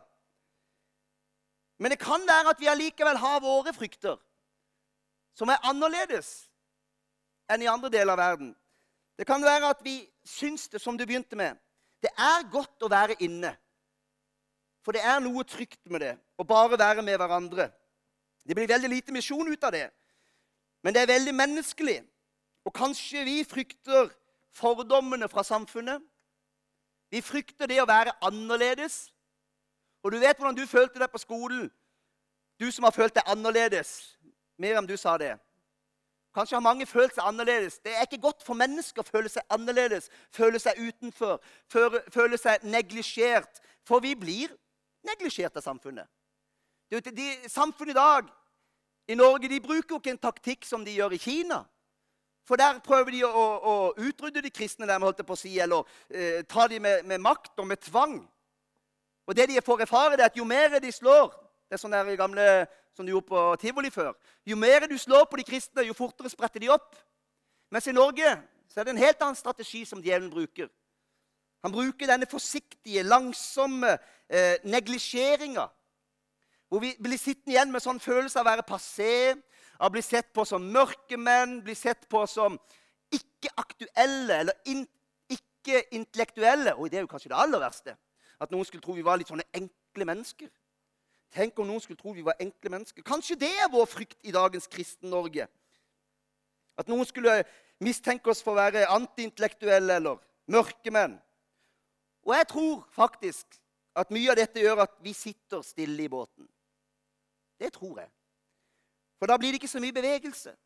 Men 1.82 1.92
det 1.92 2.00
kan 2.00 2.24
være 2.28 2.52
at 2.54 2.60
vi 2.60 2.70
allikevel 2.70 3.18
har 3.18 3.40
våre 3.42 3.72
frykter, 3.74 4.16
som 5.34 5.50
er 5.50 5.64
annerledes 5.66 6.30
enn 7.50 7.64
i 7.64 7.70
andre 7.70 7.90
deler 7.92 8.14
av 8.14 8.20
verden. 8.20 8.52
Det 9.18 9.26
kan 9.28 9.42
være 9.42 9.72
at 9.72 9.80
vi 9.84 9.96
syns 10.24 10.68
det, 10.68 10.80
som 10.80 10.96
du 10.96 11.04
begynte 11.06 11.36
med, 11.36 11.58
det 12.02 12.10
er 12.18 12.48
godt 12.52 12.84
å 12.84 12.90
være 12.90 13.16
inne. 13.24 13.52
For 14.82 14.94
det 14.94 15.02
er 15.06 15.20
noe 15.22 15.44
trygt 15.46 15.82
med 15.90 16.02
det, 16.02 16.14
å 16.38 16.46
bare 16.46 16.78
være 16.78 17.04
med 17.06 17.18
hverandre. 17.20 17.68
Det 18.48 18.56
blir 18.56 18.68
veldig 18.68 18.90
lite 18.90 19.12
misjon 19.12 19.48
ut 19.48 19.64
av 19.64 19.72
det. 19.72 19.88
Men 20.82 20.94
det 20.94 21.02
er 21.02 21.12
veldig 21.12 21.34
menneskelig. 21.34 22.00
Og 22.64 22.74
kanskje 22.74 23.24
vi 23.24 23.44
frykter 23.44 24.10
fordommene 24.54 25.28
fra 25.28 25.42
samfunnet. 25.42 26.02
Vi 27.10 27.20
frykter 27.20 27.68
det 27.68 27.80
å 27.82 27.88
være 27.88 28.14
annerledes. 28.24 29.12
Og 30.02 30.12
du 30.12 30.18
vet 30.18 30.38
hvordan 30.38 30.56
du 30.56 30.66
følte 30.66 30.98
deg 30.98 31.10
på 31.12 31.20
skolen, 31.22 31.70
du 32.60 32.70
som 32.72 32.84
har 32.86 32.94
følt 32.94 33.14
deg 33.14 33.28
annerledes. 33.30 34.18
Miriam, 34.58 34.86
du 34.86 34.96
sa 34.96 35.16
det. 35.18 35.36
Kanskje 36.34 36.56
har 36.56 36.64
mange 36.64 36.86
følt 36.86 37.14
seg 37.14 37.26
annerledes. 37.28 37.78
Det 37.84 37.92
er 37.92 38.06
ikke 38.06 38.22
godt 38.22 38.42
for 38.42 38.56
mennesker 38.56 39.04
å 39.04 39.06
føle 39.06 39.28
seg 39.28 39.44
annerledes, 39.52 40.08
føle 40.32 40.58
seg 40.62 40.78
utenfor, 40.80 41.42
føle 41.68 42.38
seg 42.40 42.64
neglisjert. 42.64 43.60
For 43.84 44.00
vi 44.00 44.14
blir 44.16 44.54
neglisjert 45.04 45.58
av 45.58 45.66
samfunnet. 45.66 46.08
Du 46.92 46.96
vet, 46.96 47.16
de, 47.16 47.48
Samfunnet 47.48 47.94
i 47.94 47.96
dag 47.96 48.26
i 49.08 49.14
Norge 49.16 49.48
de 49.48 49.60
bruker 49.64 49.94
jo 49.94 49.96
ikke 49.96 50.12
en 50.12 50.18
taktikk 50.20 50.66
som 50.68 50.82
de 50.84 50.92
gjør 50.92 51.14
i 51.16 51.18
Kina. 51.22 51.62
For 52.44 52.60
der 52.60 52.82
prøver 52.84 53.14
de 53.14 53.22
å, 53.24 53.30
å 53.32 53.74
utrydde 53.96 54.42
de 54.44 54.50
kristne 54.52 54.84
der, 54.84 55.00
holdt 55.00 55.22
på 55.24 55.32
å 55.32 55.40
si, 55.40 55.54
eller 55.56 55.88
eh, 56.12 56.42
ta 56.44 56.66
dem 56.68 56.84
med, 56.84 57.08
med, 57.08 57.24
makt 57.24 57.64
og 57.64 57.70
med 57.70 57.80
tvang. 57.80 58.18
Og 59.24 59.38
det 59.40 59.48
de 59.48 59.64
får 59.64 59.86
erfare, 59.86 60.20
det 60.20 60.26
er 60.26 60.34
at 60.34 60.36
jo 60.36 60.44
mer 60.44 60.76
de 60.84 60.92
slår 60.92 61.32
Det 61.64 61.78
er 61.78 61.80
sånn 61.80 61.96
der 61.96 62.12
gamle 62.20 62.46
som 62.92 63.08
de 63.08 63.16
gjorde 63.16 63.30
på 63.32 63.48
tivoli 63.64 63.88
før. 63.88 64.12
Jo 64.44 64.60
mer 64.60 64.84
du 64.84 64.98
slår 65.00 65.24
på 65.32 65.40
de 65.40 65.48
kristne, 65.48 65.88
jo 65.88 65.96
fortere 65.96 66.28
spretter 66.28 66.60
de 66.60 66.74
opp. 66.76 66.92
Mens 67.72 67.88
i 67.88 67.96
Norge 67.96 68.36
så 68.68 68.82
er 68.82 68.84
det 68.84 68.98
en 68.98 69.06
helt 69.08 69.22
annen 69.24 69.38
strategi 69.40 69.86
som 69.88 70.04
djevelen 70.04 70.28
bruker. 70.28 70.68
Han 71.64 71.72
bruker 71.72 72.10
denne 72.10 72.28
forsiktige, 72.28 73.08
langsomme 73.08 73.96
eh, 74.28 74.60
neglisjeringa 74.68 75.70
hvor 76.72 76.80
vi 76.80 76.94
blir 76.96 77.20
sittende 77.20 77.52
igjen 77.52 77.68
med 77.68 77.82
sånn 77.84 77.98
følelse 78.00 78.38
av 78.40 78.46
å 78.46 78.48
være 78.48 78.62
passé, 78.64 79.34
av 79.76 79.90
å 79.90 79.92
bli 79.92 80.00
sett 80.00 80.30
på 80.32 80.46
som 80.48 80.64
mørkemenn, 80.72 81.58
bli 81.66 81.74
sett 81.76 82.06
på 82.08 82.22
som 82.24 82.54
ikke-aktuelle 83.12 84.38
eller 84.40 84.70
in, 84.72 84.86
ikke-intellektuelle. 85.36 86.72
Og 86.78 86.88
det 86.88 86.96
er 86.96 87.04
jo 87.04 87.10
kanskje 87.10 87.28
det 87.28 87.40
aller 87.42 87.60
verste. 87.60 87.92
At 88.40 88.54
noen 88.54 88.64
skulle 88.64 88.80
tro 88.80 88.96
vi 88.96 89.04
var 89.04 89.20
litt 89.20 89.28
sånne 89.28 89.44
enkle 89.52 90.06
mennesker. 90.08 90.48
Tenk 91.36 91.60
om 91.60 91.68
noen 91.68 91.84
skulle 91.84 92.00
tro 92.00 92.14
vi 92.16 92.24
var 92.24 92.40
enkle 92.40 92.72
mennesker. 92.72 93.04
Kanskje 93.04 93.36
det 93.44 93.52
er 93.52 93.68
vår 93.72 93.84
frykt 93.92 94.16
i 94.24 94.32
dagens 94.32 94.70
Kristen-Norge. 94.72 95.50
At 96.80 96.88
noen 96.88 97.04
skulle 97.04 97.42
mistenke 97.84 98.32
oss 98.32 98.40
for 98.40 98.56
å 98.56 98.62
være 98.62 98.88
antiintellektuelle 98.96 100.00
eller 100.00 100.24
mørkemenn. 100.48 101.18
Og 102.24 102.32
jeg 102.38 102.48
tror 102.56 102.80
faktisk 102.96 103.60
at 103.92 104.08
mye 104.08 104.32
av 104.32 104.40
dette 104.40 104.64
gjør 104.64 104.86
at 104.86 104.96
vi 105.04 105.12
sitter 105.12 105.60
stille 105.68 106.08
i 106.08 106.08
båten. 106.08 106.48
Det 107.62 107.72
tror 107.72 108.00
jeg. 108.00 108.10
For 109.18 109.30
da 109.30 109.36
blir 109.38 109.54
det 109.54 109.60
ikke 109.62 109.68
så 109.70 109.80
mye 109.80 109.94
bevegelse. 109.94 110.56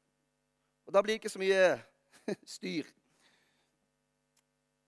Og 0.87 0.95
da 0.95 1.03
blir 1.03 1.12
det 1.12 1.21
ikke 1.21 1.29
så 1.29 1.38
mye 1.38 1.81
styr. 2.57 2.87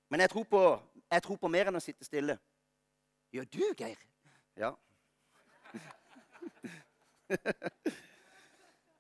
Men 0.09 0.21
jeg 0.21 0.31
tror, 0.31 0.43
på, 0.43 0.83
jeg 1.11 1.23
tror 1.23 1.37
på 1.37 1.49
mer 1.53 1.69
enn 1.69 1.77
å 1.77 1.83
sitte 1.85 2.07
stille. 2.09 2.39
Gjør 3.33 3.45
du, 3.53 3.65
Geir? 3.77 4.01
Ja. 4.57 4.73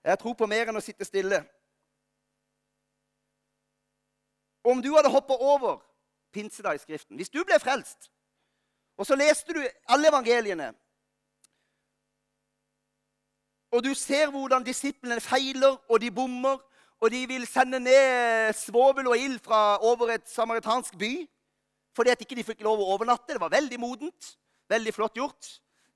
Jeg 0.09 0.19
tror 0.21 0.35
på 0.37 0.47
mer 0.47 0.69
enn 0.69 0.77
å 0.77 0.85
sitte 0.85 1.05
stille. 1.05 1.41
Om 4.65 4.83
du 4.85 4.91
hadde 4.95 5.11
hoppa 5.12 5.35
over 5.35 5.81
pinsedag 6.33 6.77
i 6.77 6.81
Skriften 6.83 7.17
Hvis 7.17 7.33
du 7.33 7.41
ble 7.45 7.57
frelst, 7.61 8.11
og 8.97 9.07
så 9.09 9.17
leste 9.17 9.57
du 9.57 9.62
alle 9.88 10.09
evangeliene 10.09 10.75
og 13.73 13.85
du 13.85 13.95
ser 13.95 14.31
hvordan 14.31 14.65
disiplene 14.65 15.21
feiler, 15.21 15.77
og 15.89 16.01
de 16.01 16.11
bommer. 16.11 16.59
Og 17.01 17.11
de 17.11 17.27
vil 17.29 17.47
sende 17.47 17.79
ned 17.81 18.53
svovel 18.53 19.07
og 19.07 19.19
ild 19.19 19.39
fra 19.39 19.79
over 19.87 20.11
et 20.11 20.29
samaritansk 20.29 20.99
by 20.99 21.29
fordi 21.99 22.11
at 22.11 22.21
ikke 22.21 22.37
de 22.39 22.45
fikk 22.47 22.61
lov 22.63 22.79
å 22.79 22.93
overnatte. 22.95 23.33
Det 23.35 23.41
var 23.43 23.51
veldig 23.51 23.79
modent. 23.83 24.29
Veldig 24.71 24.93
flott 24.95 25.17
gjort. 25.19 25.49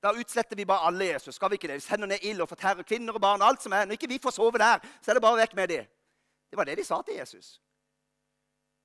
Da 0.03 0.11
utsletter 0.11 0.59
vi 0.59 0.65
bare 0.67 0.89
alle 0.89 1.05
Jesus. 1.05 1.35
skal 1.35 1.49
Vi 1.49 1.55
ikke 1.55 1.67
det? 1.67 1.77
Vi 1.79 1.85
sender 1.85 2.07
ned 2.11 2.25
ild 2.27 2.41
og 2.43 2.49
fortærer 2.49 2.83
kvinner 2.83 3.15
og 3.15 3.21
barn. 3.21 3.41
alt 3.41 3.63
som 3.63 3.71
er. 3.71 3.85
Når 3.85 3.95
ikke 3.95 4.09
vi 4.11 4.19
får 4.23 4.35
sove 4.35 4.59
der, 4.59 4.83
så 5.01 5.11
er 5.11 5.15
det 5.15 5.21
bare 5.21 5.37
vekk 5.37 5.55
med 5.55 5.67
dem. 5.67 5.85
Det 6.49 6.57
var 6.57 6.63
det 6.63 6.77
de 6.77 6.83
sa 6.83 7.01
til 7.01 7.15
Jesus. 7.15 7.61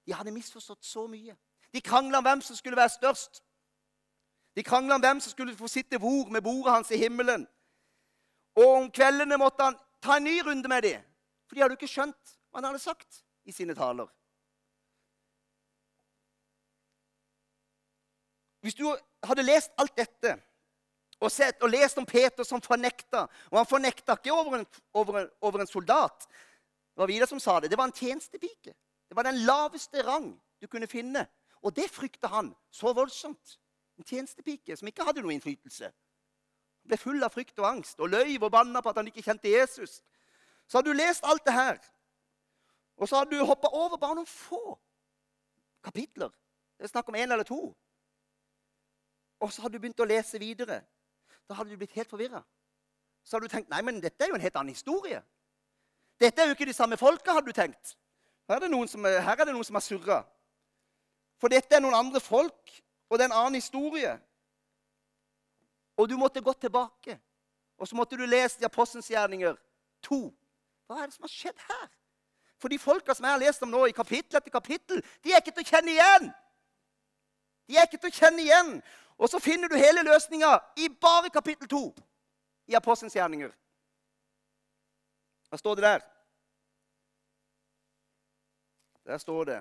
De 0.07 0.14
hadde 0.14 0.30
misforstått 0.30 0.87
så 0.87 1.07
mye. 1.07 1.35
De 1.75 1.80
krangla 1.80 2.18
om 2.18 2.25
hvem 2.25 2.40
som 2.40 2.57
skulle 2.57 2.76
være 2.76 2.88
størst. 2.88 3.42
De 4.57 4.62
krangla 4.62 4.95
om 4.95 5.00
hvem 5.00 5.21
som 5.21 5.30
skulle 5.30 5.57
få 5.57 5.68
sitte 5.68 5.99
hvor 5.99 6.30
med 6.30 6.42
bordet 6.42 6.73
hans 6.73 6.90
i 6.90 6.97
himmelen. 6.97 7.49
Og 8.58 8.74
om 8.74 8.90
kveldene 8.90 9.38
måtte 9.38 9.68
han 9.68 9.78
ta 10.02 10.18
en 10.18 10.26
ny 10.26 10.40
runde 10.42 10.68
med 10.70 10.82
dem, 10.82 11.02
for 11.46 11.54
de 11.54 11.62
hadde 11.62 11.76
jo 11.76 11.80
ikke 11.80 11.90
skjønt 11.90 12.38
hva 12.50 12.58
han 12.58 12.70
hadde 12.70 12.82
sagt 12.82 13.22
i 13.48 13.54
sine 13.54 13.76
taler. 13.78 14.08
Hvis 18.64 18.74
du 18.74 18.84
hadde 19.24 19.46
lest 19.46 19.70
alt 19.78 19.94
dette 19.96 20.34
og, 21.18 21.30
sett, 21.32 21.62
og 21.62 21.70
lest 21.70 21.98
om 21.98 22.06
Peter 22.06 22.46
som 22.46 22.62
fornekta 22.62 23.24
Og 23.50 23.56
han 23.58 23.66
fornekta 23.66 24.14
ikke 24.18 24.34
over 24.34 24.58
en, 24.58 24.66
over, 24.94 25.20
en, 25.20 25.30
over 25.42 25.62
en, 25.62 25.70
soldat. 25.70 26.26
Det 26.28 27.02
var 27.02 27.10
Vidar 27.10 27.30
som 27.30 27.40
sa 27.40 27.60
det. 27.60 27.70
Det 27.70 27.78
var 27.78 27.88
en 27.90 27.94
tjenestepike. 27.94 28.74
Det 29.08 29.16
var 29.16 29.26
den 29.26 29.40
laveste 29.46 30.02
rang 30.06 30.32
du 30.60 30.66
kunne 30.66 30.86
finne. 30.90 31.24
Og 31.62 31.74
det 31.74 31.88
frykta 31.90 32.30
han 32.30 32.52
så 32.70 32.92
voldsomt. 32.94 33.58
En 33.98 34.06
tjenestepike 34.06 34.76
som 34.76 34.90
ikke 34.90 35.06
hadde 35.06 35.22
noe 35.24 35.34
innflytelse. 35.34 35.90
Ble 36.88 36.97
full 36.97 37.23
av 37.25 37.35
frykt 37.35 37.59
og 37.61 37.68
angst 37.68 38.00
og 38.00 38.11
løy 38.12 38.38
og 38.40 38.50
banna 38.52 38.80
på 38.80 38.92
at 38.92 39.00
han 39.00 39.11
ikke 39.11 39.25
kjente 39.26 39.52
Jesus. 39.52 39.99
Så 40.68 40.78
hadde 40.78 40.92
du 40.92 40.99
lest 40.99 41.25
alt 41.25 41.45
det 41.45 41.54
her, 41.57 41.78
og 42.99 43.09
så 43.09 43.21
hadde 43.21 43.37
du 43.37 43.45
hoppa 43.47 43.71
over 43.73 43.97
bare 43.97 44.16
noen 44.18 44.28
få 44.28 44.78
kapitler. 45.85 46.33
Det 46.78 46.88
er 46.88 46.92
snakk 46.92 47.09
om 47.09 47.16
én 47.16 47.33
eller 47.33 47.47
to. 47.47 47.61
Og 49.40 49.52
så 49.52 49.62
hadde 49.62 49.78
du 49.78 49.83
begynt 49.83 50.00
å 50.02 50.09
lese 50.09 50.40
videre. 50.42 50.80
Da 51.49 51.54
hadde 51.54 51.71
du 51.71 51.78
blitt 51.78 51.95
helt 51.95 52.11
forvirra. 52.11 52.42
Så 53.25 53.37
hadde 53.37 53.49
du 53.49 53.54
tenkt 53.54 53.71
nei, 53.71 53.80
men 53.87 54.00
dette 54.02 54.25
er 54.25 54.33
jo 54.33 54.38
en 54.38 54.42
helt 54.42 54.57
annen 54.59 54.75
historie. 54.75 55.23
Dette 56.18 56.42
er 56.42 56.50
jo 56.50 56.57
ikke 56.57 56.66
de 56.66 56.75
samme 56.75 56.99
folka, 56.99 57.37
hadde 57.37 57.52
du 57.52 57.57
tenkt. 57.57 57.95
Her 58.49 58.59
er 58.59 58.66
det 58.66 58.73
noen 58.73 58.90
som, 58.90 59.04
her 59.04 59.35
er 59.35 59.47
det 59.47 59.54
noen 59.54 59.66
som 59.66 59.78
har 59.78 59.85
surra. 59.85 60.18
For 61.38 61.52
dette 61.52 61.76
er 61.76 61.83
noen 61.85 61.95
andre 61.95 62.21
folk, 62.23 62.73
og 63.09 63.18
det 63.18 63.26
er 63.26 63.30
en 63.30 63.38
annen 63.45 63.61
historie. 63.61 64.16
Og 65.98 66.08
du 66.08 66.16
måtte 66.16 66.40
gå 66.40 66.52
tilbake. 66.52 67.18
Og 67.78 67.88
så 67.88 67.96
måtte 67.96 68.16
du 68.16 68.26
lese 68.26 68.64
Apostelens 68.64 69.10
gjerninger 69.10 69.56
2. 70.06 70.18
Hva 70.86 71.02
er 71.02 71.08
det 71.08 71.16
som 71.16 71.26
har 71.26 71.32
skjedd 71.32 71.64
her? 71.68 71.88
For 72.58 72.70
de 72.70 72.78
folka 72.78 73.14
som 73.14 73.26
jeg 73.26 73.34
har 73.34 73.42
lest 73.42 73.62
om 73.62 73.70
nå, 73.70 73.84
i 73.86 73.94
kapittel 73.94 74.38
etter 74.38 74.50
kapittel, 74.50 75.02
de 75.22 75.32
er 75.32 75.42
ikke 75.42 75.54
til 75.58 75.66
å 75.66 75.70
kjenne 75.70 75.94
igjen. 75.94 76.28
De 77.68 77.76
er 77.76 77.86
ikke 77.86 78.00
til 78.02 78.10
å 78.10 78.18
kjenne 78.18 78.42
igjen. 78.42 78.72
Og 79.18 79.30
så 79.30 79.40
finner 79.42 79.70
du 79.70 79.78
hele 79.78 80.02
løsninga 80.06 80.52
i 80.78 80.88
bare 80.88 81.30
kapittel 81.34 81.70
2 81.70 81.82
i 82.70 82.76
Apostelens 82.78 83.16
gjerninger. 83.18 83.50
Hva 85.48 85.58
står 85.58 85.78
det 85.78 85.86
der? 85.86 86.06
Der 89.08 89.18
står 89.18 89.44
det 89.48 89.58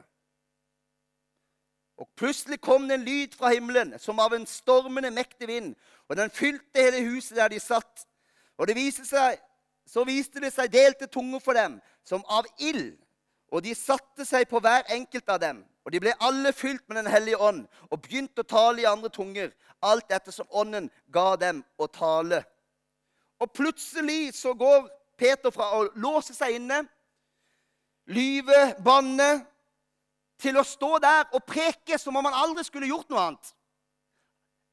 og 1.98 2.08
plutselig 2.16 2.60
kom 2.62 2.86
det 2.88 3.00
en 3.00 3.06
lyd 3.06 3.34
fra 3.38 3.50
himmelen 3.54 3.96
som 4.00 4.20
av 4.22 4.34
en 4.34 4.46
stormende 4.46 5.10
mektig 5.12 5.48
vind, 5.50 5.74
og 6.08 6.18
den 6.18 6.30
fylte 6.30 6.84
hele 6.84 7.02
huset 7.10 7.38
der 7.38 7.50
de 7.50 7.60
satt. 7.60 8.06
Og 8.58 8.70
viste 8.76 9.06
seg, 9.06 9.40
så 9.88 10.04
viste 10.06 10.42
det 10.44 10.52
seg 10.54 10.72
delte 10.74 11.08
tunger 11.10 11.42
for 11.42 11.58
dem, 11.58 11.80
som 12.06 12.26
av 12.30 12.46
ild, 12.60 12.94
og 13.50 13.64
de 13.64 13.74
satte 13.76 14.26
seg 14.28 14.46
på 14.50 14.62
hver 14.62 14.86
enkelt 14.94 15.30
av 15.30 15.42
dem. 15.42 15.64
Og 15.88 15.94
de 15.94 16.02
ble 16.04 16.14
alle 16.20 16.52
fylt 16.54 16.84
med 16.90 16.98
Den 17.00 17.08
hellige 17.08 17.40
ånd 17.40 17.62
og 17.88 18.02
begynte 18.04 18.44
å 18.44 18.48
tale 18.48 18.84
i 18.84 18.90
andre 18.90 19.10
tunger, 19.10 19.54
alt 19.82 20.12
etter 20.12 20.36
som 20.36 20.50
ånden 20.52 20.90
ga 21.08 21.36
dem 21.40 21.64
å 21.80 21.88
tale. 21.88 22.42
Og 23.40 23.54
plutselig 23.54 24.34
så 24.36 24.54
går 24.54 24.90
Peter 25.18 25.54
fra 25.54 25.70
å 25.78 25.86
låse 25.96 26.36
seg 26.36 26.58
inne, 26.58 26.82
lyve, 28.12 28.76
banne 28.84 29.46
til 30.42 30.58
å 30.58 30.66
stå 30.66 30.98
der 31.02 31.26
og 31.34 31.46
preke 31.48 31.98
som 32.00 32.16
om 32.16 32.26
han 32.30 32.38
aldri 32.38 32.64
skulle 32.68 32.90
gjort 32.90 33.10
noe 33.10 33.24
annet. 33.24 33.54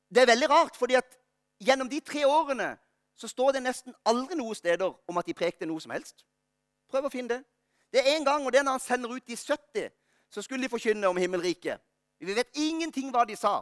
Det 0.08 0.22
er 0.22 0.30
veldig 0.30 0.50
rart, 0.50 0.76
fordi 0.76 0.98
at 0.98 1.16
gjennom 1.60 1.88
de 1.90 2.00
tre 2.00 2.24
årene 2.28 2.74
så 3.16 3.28
står 3.30 3.56
det 3.56 3.64
nesten 3.64 3.94
aldri 4.06 4.36
noe 4.38 4.54
steder 4.54 4.92
om 5.08 5.18
at 5.18 5.26
de 5.26 5.36
prekte 5.36 5.66
noe 5.66 5.80
som 5.80 5.94
helst. 5.94 6.24
Prøv 6.90 7.08
å 7.08 7.12
finne 7.12 7.36
det. 7.36 7.42
Det 7.94 8.02
er 8.02 8.16
en 8.16 8.26
gang, 8.26 8.44
og 8.44 8.52
det 8.52 8.60
er 8.60 8.66
når 8.66 8.78
han 8.78 8.82
sender 8.82 9.14
ut 9.14 9.26
de 9.26 9.36
70, 9.36 9.90
så 10.30 10.42
skulle 10.42 10.66
de 10.66 10.70
forkynne 10.72 11.08
om 11.08 11.16
himmelriket. 11.16 11.80
Vi 12.20 12.34
vet 12.34 12.56
ingenting 12.58 13.12
hva 13.14 13.22
de 13.28 13.36
sa. 13.38 13.60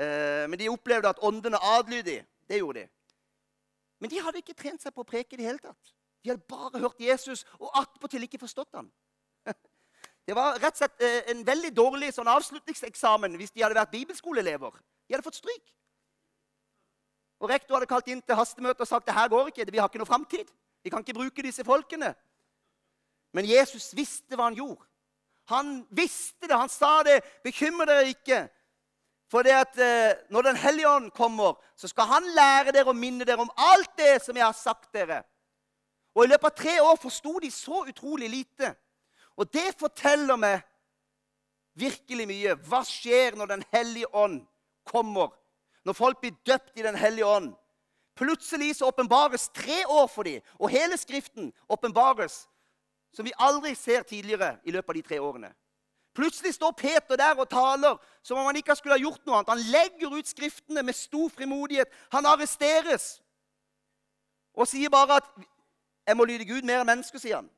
Eh, 0.00 0.46
men 0.50 0.58
de 0.58 0.70
opplevde 0.70 1.08
at 1.08 1.22
åndene 1.22 1.60
adlydig. 1.76 2.24
Det 2.48 2.58
gjorde 2.58 2.80
de. 2.80 2.88
Men 4.00 4.10
de 4.10 4.20
hadde 4.24 4.40
ikke 4.42 4.56
trent 4.56 4.82
seg 4.82 4.94
på 4.94 5.04
å 5.04 5.08
preke 5.08 5.36
i 5.36 5.40
det 5.40 5.46
hele 5.46 5.62
tatt. 5.62 5.92
De 6.24 6.32
hadde 6.32 6.48
bare 6.48 6.80
hørt 6.82 7.00
Jesus 7.00 7.44
og 7.58 7.70
attpåtil 7.78 8.24
ikke 8.26 8.40
forstått 8.40 8.74
ham. 8.74 8.90
Det 10.30 10.36
var 10.38 10.60
rett 10.62 10.76
og 10.76 10.78
slett 10.78 11.02
eh, 11.02 11.32
en 11.32 11.40
veldig 11.42 11.72
dårlig 11.74 12.12
sånn 12.14 12.28
avslutningseksamen 12.30 13.32
hvis 13.34 13.50
de 13.50 13.64
hadde 13.64 13.74
vært 13.74 13.90
bibelskoleelever. 13.90 14.76
De 14.78 15.16
hadde 15.16 15.26
fått 15.26 15.40
stryk. 15.40 15.72
Og 17.42 17.48
Rektor 17.50 17.74
hadde 17.74 17.88
kalt 17.90 18.10
inn 18.12 18.20
til 18.22 18.38
hastemøte 18.38 18.84
og 18.84 18.86
sagt 18.86 19.08
det 19.08 19.16
her 19.16 19.30
går 19.32 19.48
ikke, 19.50 19.64
vi 19.66 19.80
har 19.80 19.88
ikke 19.90 19.98
noe 19.98 20.06
framtid. 20.06 20.52
Vi 20.86 20.92
kan 20.92 21.02
ikke 21.02 21.16
bruke 21.16 21.42
disse 21.42 21.64
folkene. 21.66 22.12
Men 23.34 23.48
Jesus 23.48 23.88
visste 23.98 24.38
hva 24.38 24.46
han 24.46 24.58
gjorde. 24.60 24.86
Han 25.50 25.72
visste 25.98 26.46
det, 26.46 26.54
han 26.54 26.70
sa 26.70 27.00
det. 27.08 27.16
Bekymre 27.42 27.88
dere 27.88 28.12
ikke. 28.12 28.38
For 29.34 29.42
det 29.42 29.56
at 29.56 29.80
eh, 29.82 30.12
når 30.30 30.46
Den 30.46 30.60
hellige 30.62 30.92
ånd 30.92 31.08
kommer, 31.16 31.58
så 31.74 31.90
skal 31.90 32.06
han 32.06 32.28
lære 32.36 32.76
dere 32.76 32.94
og 32.94 33.00
minne 33.00 33.26
dere 33.26 33.42
om 33.42 33.50
alt 33.72 33.98
det 33.98 34.20
som 34.22 34.38
jeg 34.38 34.46
har 34.46 34.54
sagt 34.54 34.92
dere. 34.94 35.24
Og 36.14 36.22
I 36.22 36.30
løpet 36.30 36.52
av 36.52 36.56
tre 36.62 36.76
år 36.86 37.02
forsto 37.02 37.34
de 37.42 37.50
så 37.50 37.82
utrolig 37.90 38.30
lite. 38.30 38.70
Og 39.36 39.52
det 39.52 39.74
forteller 39.78 40.36
meg 40.36 40.60
virkelig 41.78 42.26
mye. 42.28 42.56
Hva 42.68 42.82
skjer 42.86 43.36
når 43.38 43.46
Den 43.46 43.64
hellige 43.72 44.10
ånd 44.14 44.42
kommer? 44.84 45.30
Når 45.84 45.96
folk 45.96 46.20
blir 46.20 46.36
døpt 46.46 46.78
i 46.78 46.82
Den 46.82 46.96
hellige 46.96 47.26
ånd? 47.26 47.54
Plutselig 48.16 48.76
så 48.76 48.90
åpenbares 48.90 49.48
tre 49.48 49.86
år 49.88 50.06
for 50.06 50.22
dem, 50.22 50.42
og 50.58 50.70
hele 50.70 50.96
Skriften 50.98 51.52
åpenbares 51.68 52.48
som 53.12 53.24
vi 53.24 53.32
aldri 53.38 53.74
ser 53.74 54.02
tidligere 54.02 54.58
i 54.64 54.70
løpet 54.70 54.88
av 54.88 54.94
de 54.94 55.02
tre 55.02 55.18
årene. 55.20 55.48
Plutselig 56.14 56.54
står 56.54 56.72
Peter 56.72 57.16
der 57.16 57.38
og 57.38 57.48
taler 57.48 57.96
som 58.22 58.38
om 58.38 58.46
han 58.46 58.56
ikke 58.56 58.74
skulle 58.76 58.98
ha 58.98 59.02
gjort 59.02 59.22
noe 59.26 59.38
annet. 59.38 59.50
Han 59.54 59.72
legger 59.72 60.18
ut 60.18 60.28
Skriftene 60.28 60.82
med 60.82 60.94
stor 60.94 61.30
frimodighet. 61.30 61.88
Han 62.12 62.26
arresteres 62.26 63.22
og 64.54 64.68
sier 64.68 64.90
bare 64.90 65.16
at 65.16 65.24
'Jeg 66.06 66.16
må 66.16 66.24
lyde 66.24 66.44
Gud 66.44 66.62
mer 66.62 66.80
enn 66.80 66.86
mennesker', 66.86 67.18
sier 67.18 67.36
han. 67.36 67.50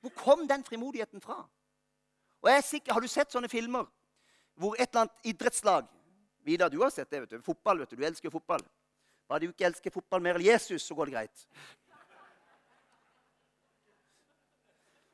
Hvor 0.00 0.10
kom 0.16 0.48
den 0.48 0.64
frimodigheten 0.64 1.20
fra? 1.20 1.42
Og 2.42 2.50
jeg 2.50 2.56
er 2.56 2.66
sikker, 2.66 2.92
Har 2.92 3.00
du 3.00 3.08
sett 3.08 3.32
sånne 3.32 3.48
filmer 3.48 3.86
hvor 4.58 4.74
et 4.74 4.88
eller 4.88 5.06
annet 5.06 5.30
idrettslag 5.30 5.86
Vidar, 6.42 6.70
du 6.70 6.80
har 6.80 6.90
sett 6.90 7.10
det. 7.10 7.20
vet 7.20 7.30
du. 7.30 7.42
Fotball. 7.42 7.78
vet 7.78 7.90
Du 7.90 7.96
Du 7.96 8.04
elsker 8.04 8.30
fotball. 8.30 8.62
Bare 9.28 9.40
du 9.40 9.50
ikke 9.50 9.66
elsker 9.66 9.92
fotball 9.92 10.22
mer 10.24 10.38
enn 10.38 10.46
Jesus, 10.46 10.82
så 10.82 10.94
går 10.94 11.10
det 11.10 11.12
greit. 11.12 11.46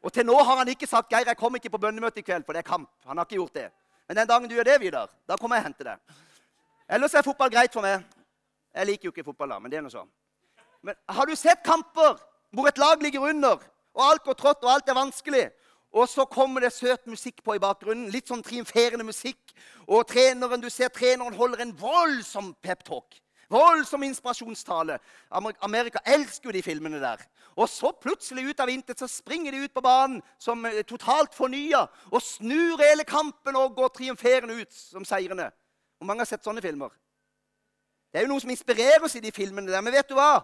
Og 0.05 0.12
til 0.12 0.26
nå 0.26 0.37
har 0.37 0.57
han 0.61 0.69
ikke 0.69 0.87
sagt 0.87 1.11
'Geir, 1.11 1.26
jeg 1.26 1.37
kommer 1.37 1.59
ikke 1.59 1.71
på 1.71 1.79
bønnemøte 1.79 2.21
i 2.21 2.23
kveld, 2.23 2.45
for 2.45 2.53
det 2.53 2.59
er 2.59 2.71
kamp'. 2.71 2.93
Han 3.05 3.17
har 3.17 3.25
ikke 3.25 3.41
gjort 3.41 3.55
det. 3.55 3.73
Men 4.09 4.17
den 4.17 4.29
dagen 4.29 4.49
du 4.49 4.55
gjør 4.55 4.64
det, 4.64 4.81
Vidar, 4.81 5.11
da 5.29 5.37
kommer 5.37 5.57
jeg 5.57 5.64
og 5.64 5.67
henter 5.67 5.85
deg. 5.85 5.99
Ellers 6.88 7.14
er 7.14 7.23
fotball 7.23 7.50
greit 7.50 7.73
for 7.73 7.81
meg. 7.81 8.05
Jeg 8.75 8.87
liker 8.87 9.05
jo 9.05 9.11
ikke 9.11 9.25
fotball, 9.25 9.49
da, 9.49 9.59
men 9.59 9.71
det 9.71 9.79
er 9.79 9.83
noe 9.83 9.91
sånn. 9.91 10.11
Men 10.83 10.95
har 11.09 11.26
du 11.26 11.35
sett 11.37 11.64
kamper 11.64 12.21
hvor 12.50 12.69
et 12.69 12.79
lag 12.79 13.03
ligger 13.03 13.21
under, 13.21 13.59
og 13.94 14.06
alt 14.10 14.24
går 14.26 14.38
trått, 14.38 14.64
og 14.64 14.72
alt 14.72 14.88
er 14.88 14.98
vanskelig. 14.98 15.44
Og 15.94 16.08
så 16.10 16.24
kommer 16.26 16.64
det 16.64 16.72
søt 16.74 17.06
musikk 17.06 17.42
på 17.46 17.54
i 17.54 17.62
bakgrunnen. 17.62 18.10
Litt 18.10 18.30
sånn 18.30 18.42
triumferende 18.42 19.06
musikk. 19.06 19.52
Og 19.86 20.02
treneren, 20.10 20.62
du 20.62 20.66
ser 20.72 20.90
treneren 20.90 21.36
holder 21.38 21.62
en 21.62 21.74
voldsom 21.78 22.50
peptalk. 22.64 23.20
Voldsom 23.52 24.02
inspirasjonstale. 24.02 24.98
Amerika 25.62 26.02
elsker 26.04 26.50
jo 26.50 26.54
de 26.56 26.64
filmene 26.66 26.98
der. 26.98 27.22
Og 27.54 27.68
så 27.70 27.92
plutselig 28.02 28.48
ut 28.50 28.60
av 28.60 28.72
intet 28.72 28.98
så 28.98 29.06
springer 29.06 29.54
de 29.54 29.62
ut 29.68 29.74
på 29.74 29.84
banen 29.84 30.18
som 30.42 30.64
eh, 30.66 30.82
totalt 30.82 31.36
fornya 31.36 31.84
og 32.10 32.22
snur 32.24 32.82
hele 32.82 33.04
kampen 33.06 33.54
og 33.54 33.76
går 33.76 33.92
triumferende 33.94 34.56
ut 34.58 34.74
som 34.74 35.06
seirende. 35.06 35.52
Hvor 35.98 36.08
mange 36.10 36.24
har 36.24 36.32
sett 36.32 36.42
sånne 36.42 36.64
filmer? 36.64 36.90
Det 38.10 38.18
er 38.18 38.26
jo 38.26 38.32
noe 38.32 38.42
som 38.42 38.50
inspirerer 38.50 39.06
oss 39.06 39.14
i 39.14 39.22
de 39.22 39.30
filmene 39.34 39.70
der. 39.70 39.84
Men 39.84 39.94
vet 39.94 40.10
du 40.10 40.16
hva? 40.18 40.42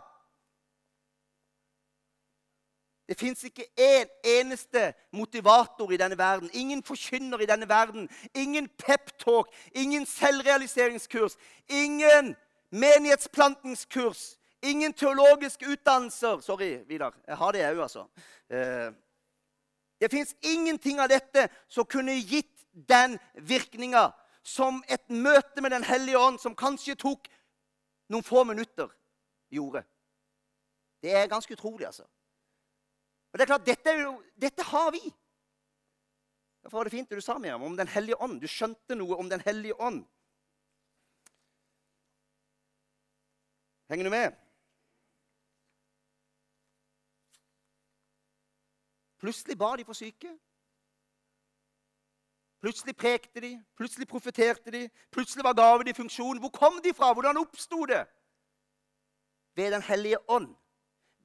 Det 3.10 3.18
fins 3.18 3.40
ikke 3.44 3.64
én 3.74 4.06
eneste 4.22 4.92
motivator 5.12 5.90
i 5.90 5.96
denne 5.98 6.18
verden. 6.18 6.50
Ingen 6.54 6.82
forkynner 6.86 7.40
i 7.42 7.46
denne 7.46 7.66
verden. 7.68 8.08
Ingen 8.34 8.68
peptalk, 8.78 9.48
ingen 9.74 10.06
selvrealiseringskurs, 10.06 11.34
ingen 11.68 12.36
menighetsplantingskurs, 12.70 14.38
ingen 14.62 14.92
teologiske 14.92 15.66
utdannelser. 15.66 16.40
Sorry, 16.40 16.78
Vidar. 16.86 17.16
Jeg 17.26 17.36
har 17.36 17.52
det 17.52 17.60
jeg 17.60 17.74
òg, 17.74 17.82
altså. 17.82 18.06
Eh, 18.50 18.92
det 20.00 20.10
fins 20.10 20.36
ingenting 20.42 21.00
av 21.00 21.10
dette 21.10 21.48
som 21.68 21.84
kunne 21.90 22.14
gitt 22.14 22.62
den 22.72 23.18
virkninga 23.34 24.12
som 24.42 24.84
et 24.88 25.10
møte 25.10 25.60
med 25.60 25.70
Den 25.70 25.84
hellige 25.84 26.18
ånd, 26.18 26.38
som 26.38 26.54
kanskje 26.54 26.94
tok 26.94 27.26
noen 28.08 28.22
få 28.22 28.44
minutter, 28.44 28.86
gjorde. 29.50 29.82
Det 31.02 31.10
er 31.10 31.26
ganske 31.26 31.58
utrolig, 31.58 31.86
altså. 31.86 32.06
Og 33.32 33.38
det 33.38 33.44
er 33.44 33.50
klart, 33.52 33.66
dette, 33.66 33.94
jo, 34.00 34.14
dette 34.42 34.62
har 34.62 34.90
vi. 34.90 35.02
Derfor 36.62 36.78
var 36.78 36.84
det 36.84 36.92
fint 36.92 37.10
det 37.10 37.16
du 37.16 37.24
sa, 37.24 37.38
Miriam, 37.38 37.62
om 37.62 37.76
Den 37.76 37.88
hellige 37.88 38.20
ånd. 38.20 38.40
Du 38.40 38.48
skjønte 38.48 38.94
noe 38.94 39.16
om 39.16 39.30
Den 39.30 39.40
hellige 39.40 39.80
ånd. 39.80 40.04
Henger 43.90 44.04
du 44.04 44.10
med? 44.10 44.36
Plutselig 49.20 49.58
ba 49.58 49.76
de 49.76 49.84
for 49.84 49.98
syke. 49.98 50.30
Plutselig 52.60 52.96
prekte 52.96 53.40
de, 53.40 53.54
plutselig 53.76 54.08
profeterte 54.08 54.70
de, 54.70 54.88
plutselig 55.12 55.44
var 55.44 55.56
gaven 55.56 55.88
i 55.88 55.96
funksjon. 55.96 56.38
Hvor 56.38 56.52
kom 56.52 56.80
de 56.84 56.92
fra? 56.94 57.12
Hvordan 57.12 57.40
oppsto 57.40 57.86
det? 57.86 58.04
Ved 59.56 59.72
Den 59.72 59.82
hellige 59.82 60.30
ånd. 60.30 60.54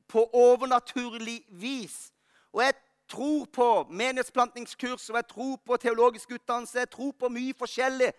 På 0.07 0.29
overnaturlig 0.33 1.43
vis. 1.49 2.13
Og 2.53 2.63
jeg 2.63 2.73
tror 3.09 3.45
på 3.45 3.87
menighetsplantingskurs 3.89 5.09
og 5.09 5.15
jeg 5.15 5.27
tror 5.27 5.55
på 5.65 5.77
teologisk 5.77 6.31
utdannelse. 6.31 6.79
Jeg 6.79 6.89
tror 6.89 7.11
på 7.19 7.29
mye 7.29 7.53
forskjellig. 7.57 8.11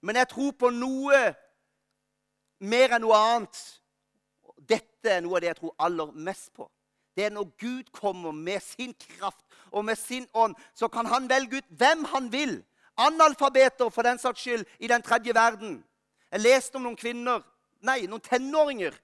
Men 0.00 0.16
jeg 0.16 0.28
tror 0.28 0.50
på 0.58 0.70
noe 0.70 1.20
mer 2.60 2.94
enn 2.94 3.04
noe 3.06 3.18
annet. 3.18 3.60
Dette 4.58 5.10
er 5.10 5.22
noe 5.22 5.38
av 5.38 5.42
det 5.42 5.52
jeg 5.52 5.60
tror 5.60 5.74
aller 5.78 6.12
mest 6.14 6.52
på. 6.54 6.68
Det 7.16 7.26
er 7.26 7.34
når 7.34 7.48
Gud 7.58 7.90
kommer 7.92 8.32
med 8.32 8.62
sin 8.62 8.94
kraft 8.94 9.42
og 9.70 9.84
med 9.84 9.98
sin 9.98 10.26
ånd, 10.34 10.54
så 10.74 10.88
kan 10.88 11.06
han 11.06 11.28
velge 11.30 11.58
ut 11.58 11.70
hvem 11.80 12.04
han 12.12 12.32
vil. 12.32 12.60
Analfabeter, 12.98 13.90
for 13.90 14.02
den 14.02 14.18
saks 14.18 14.40
skyld, 14.40 14.64
i 14.78 14.86
den 14.86 15.02
tredje 15.02 15.34
verden. 15.34 15.84
Jeg 16.30 16.40
leste 16.40 16.78
om 16.78 16.86
noen 16.86 16.98
kvinner, 16.98 17.42
nei, 17.82 18.06
noen 18.06 18.22
tenåringer 18.22 18.94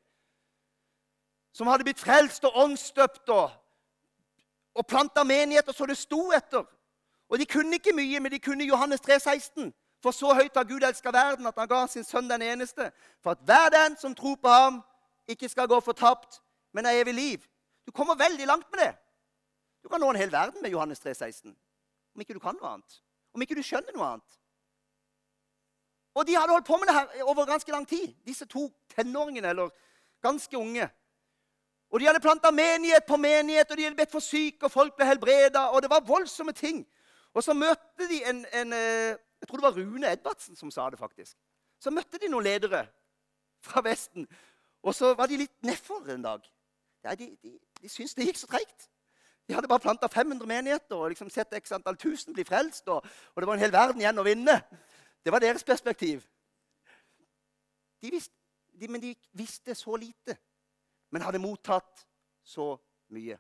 som 1.55 1.71
hadde 1.71 1.87
blitt 1.87 2.03
frelst 2.03 2.45
og 2.49 2.57
åndsdøpt 2.65 3.31
og, 3.31 3.53
og 4.75 4.87
planta 4.91 5.23
menigheter 5.25 5.73
så 5.73 5.87
det 5.87 5.97
sto 5.99 6.33
etter. 6.35 6.65
Og 7.31 7.39
De 7.39 7.47
kunne 7.47 7.79
ikke 7.79 7.95
mye, 7.95 8.21
men 8.21 8.33
de 8.33 8.39
kunne 8.39 8.67
Johannes 8.67 9.01
3, 9.01 9.21
16. 9.21 9.73
For 10.03 10.13
så 10.13 10.35
høyt 10.37 10.57
har 10.57 10.67
Gud 10.69 10.85
elska 10.85 11.11
verden 11.15 11.47
at 11.47 11.57
han 11.59 11.69
ga 11.69 11.87
sin 11.89 12.05
sønn 12.05 12.29
den 12.29 12.43
eneste. 12.43 12.91
For 13.23 13.33
at 13.33 13.45
hver 13.47 13.71
den 13.73 13.97
som 13.97 14.15
tror 14.15 14.37
på 14.37 14.49
ham, 14.49 14.83
ikke 15.29 15.49
skal 15.49 15.69
gå 15.69 15.79
fortapt, 15.81 16.43
men 16.73 16.85
har 16.85 16.93
evig 16.93 17.15
liv. 17.15 17.47
Du 17.87 17.93
kommer 17.93 18.15
veldig 18.15 18.47
langt 18.47 18.67
med 18.71 18.83
det. 18.83 18.93
Du 19.83 19.89
kan 19.89 20.01
nå 20.01 20.11
en 20.11 20.17
hel 20.17 20.33
verden 20.33 20.63
med 20.63 20.71
Johannes 20.71 21.01
3, 21.01 21.15
16. 21.15 21.57
Om 22.15 22.21
ikke 22.21 22.35
du 22.35 22.43
kan 22.43 22.59
noe 22.61 22.75
annet. 22.75 23.01
Om 23.35 23.43
ikke 23.43 23.57
du 23.57 23.63
skjønner 23.63 23.97
noe 23.97 24.11
annet. 24.15 24.37
Og 26.15 26.27
de 26.27 26.37
hadde 26.37 26.53
holdt 26.53 26.67
på 26.67 26.77
med 26.77 26.89
det 26.89 26.95
her 26.95 27.25
over 27.25 27.47
ganske 27.47 27.73
lang 27.73 27.89
tid, 27.89 28.13
disse 28.27 28.47
to 28.47 28.69
tenåringene, 28.95 29.49
eller 29.49 29.73
ganske 30.23 30.59
unge. 30.59 30.89
Og 31.95 32.01
De 32.01 32.07
hadde 32.09 32.21
planta 32.21 32.51
menighet 32.51 33.05
på 33.07 33.17
menighet, 33.17 33.71
og 33.71 33.77
de 33.77 33.85
hadde 33.87 33.97
bedt 33.97 34.11
for 34.11 34.19
syke, 34.19 34.67
og 34.67 34.71
folk 34.71 34.97
ble 34.97 35.07
helbreda. 35.07 35.69
Og 35.71 35.83
det 35.83 35.91
var 35.91 36.01
voldsomme 36.03 36.53
ting. 36.53 36.81
Og 37.35 37.43
så 37.47 37.55
møtte 37.55 38.09
de 38.11 38.19
en, 38.27 38.41
en, 38.53 38.73
eh, 38.73 39.15
Jeg 39.41 39.49
tror 39.49 39.57
det 39.57 39.63
var 39.63 39.77
Rune 39.77 40.13
Edvardsen 40.13 40.57
som 40.57 40.71
sa 40.71 40.91
det, 40.91 40.99
faktisk. 40.99 41.37
Så 41.79 41.91
møtte 41.91 42.19
de 42.19 42.29
noen 42.29 42.45
ledere 42.45 42.87
fra 43.63 43.81
Vesten. 43.85 44.27
Og 44.83 44.95
så 44.95 45.13
var 45.15 45.31
de 45.31 45.37
litt 45.37 45.55
nedfor 45.63 46.09
en 46.11 46.23
dag. 46.23 46.49
Ja, 47.05 47.15
de, 47.15 47.29
de, 47.43 47.53
de 47.83 47.89
syntes 47.89 48.15
det 48.15 48.27
gikk 48.27 48.41
så 48.41 48.49
treigt. 48.51 48.89
De 49.49 49.55
hadde 49.55 49.69
bare 49.69 49.85
planta 49.85 50.09
500 50.11 50.49
menigheter 50.49 50.97
og 50.97 51.13
liksom 51.13 51.31
sett 51.31 51.55
x 51.55 51.77
antall 51.77 51.97
tusen 52.01 52.35
bli 52.35 52.43
frelst. 52.49 52.89
Og, 52.89 53.07
og, 53.35 53.39
det 53.39 53.47
var 53.47 53.55
en 53.55 53.63
hel 53.63 53.73
verden 53.73 54.03
igjen 54.03 54.19
å 54.19 54.27
vinne. 54.27 54.57
Det 55.23 55.33
var 55.33 55.45
deres 55.45 55.63
perspektiv. 55.65 56.27
De 58.03 58.11
visste, 58.11 58.35
de, 58.75 58.89
men 58.89 59.01
de 59.01 59.15
visste 59.39 59.79
så 59.79 59.95
lite 59.95 60.39
men 61.15 61.23
hadde 61.23 61.39
mottatt 61.39 62.03
så 62.43 62.73
mye. 63.15 63.37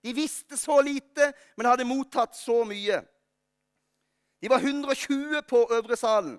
De 0.00 0.14
visste 0.16 0.56
så 0.56 0.78
lite, 0.80 1.32
men 1.56 1.68
hadde 1.68 1.84
mottatt 1.84 2.36
så 2.38 2.62
mye. 2.64 3.02
De 4.40 4.48
var 4.48 4.64
120 4.64 5.42
på 5.48 5.60
øvre 5.76 5.96
salen. 5.96 6.38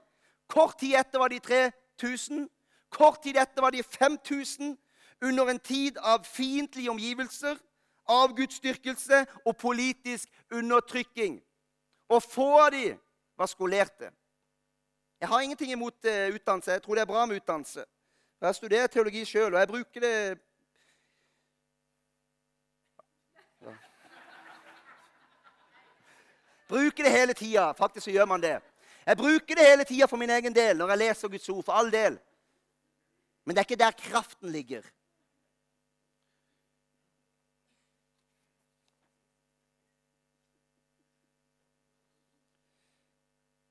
Kort 0.49 0.79
tid 0.79 0.95
etter 0.97 1.21
var 1.21 1.29
de 1.29 1.39
3000. 1.39 2.47
Kort 2.89 3.21
tid 3.21 3.38
etter 3.38 3.62
var 3.62 3.75
de 3.75 3.84
5000 3.84 4.77
under 5.21 5.51
en 5.51 5.60
tid 5.60 5.97
av 5.97 6.23
fiendtlige 6.25 6.89
omgivelser, 6.89 7.58
avgudsdyrkelse 8.08 9.25
og 9.45 9.58
politisk 9.58 10.29
undertrykking. 10.51 11.38
Og 12.10 12.23
få 12.23 12.47
av 12.63 12.71
de 12.71 12.97
var 13.38 13.45
skolerte. 13.45 14.10
Jeg 15.21 15.29
har 15.29 15.41
ingenting 15.41 15.71
imot 15.71 16.05
uh, 16.05 16.34
utdannelse. 16.34 16.71
Jeg 16.71 16.82
tror 16.82 16.95
det 16.95 17.01
er 17.01 17.13
bra 17.13 17.25
med 17.25 17.36
utdannelse. 17.36 17.86
Jeg 18.41 18.55
studerer 18.55 18.88
teologi 18.88 19.25
sjøl, 19.25 19.53
og 19.53 19.60
jeg 19.60 19.67
bruker 19.67 20.01
det 20.01 20.39
Bruker 26.67 27.03
det 27.03 27.12
hele 27.12 27.34
tida. 27.34 27.71
Faktisk 27.71 28.03
så 28.03 28.12
gjør 28.12 28.25
man 28.25 28.41
det. 28.41 28.60
Jeg 29.06 29.17
bruker 29.17 29.56
det 29.56 29.65
hele 29.69 29.84
tida 29.84 30.06
for 30.06 30.17
min 30.17 30.30
egen 30.30 30.56
del 30.56 30.77
når 30.77 30.89
jeg 30.89 30.97
leser 30.97 31.27
Guds 31.32 31.49
ord. 31.49 31.63
For 31.63 31.73
all 31.73 31.91
del. 31.91 32.19
Men 33.45 33.56
det 33.56 33.62
er 33.62 33.65
ikke 33.69 33.84
der 33.84 33.91
kraften 33.91 34.49
ligger. 34.51 34.82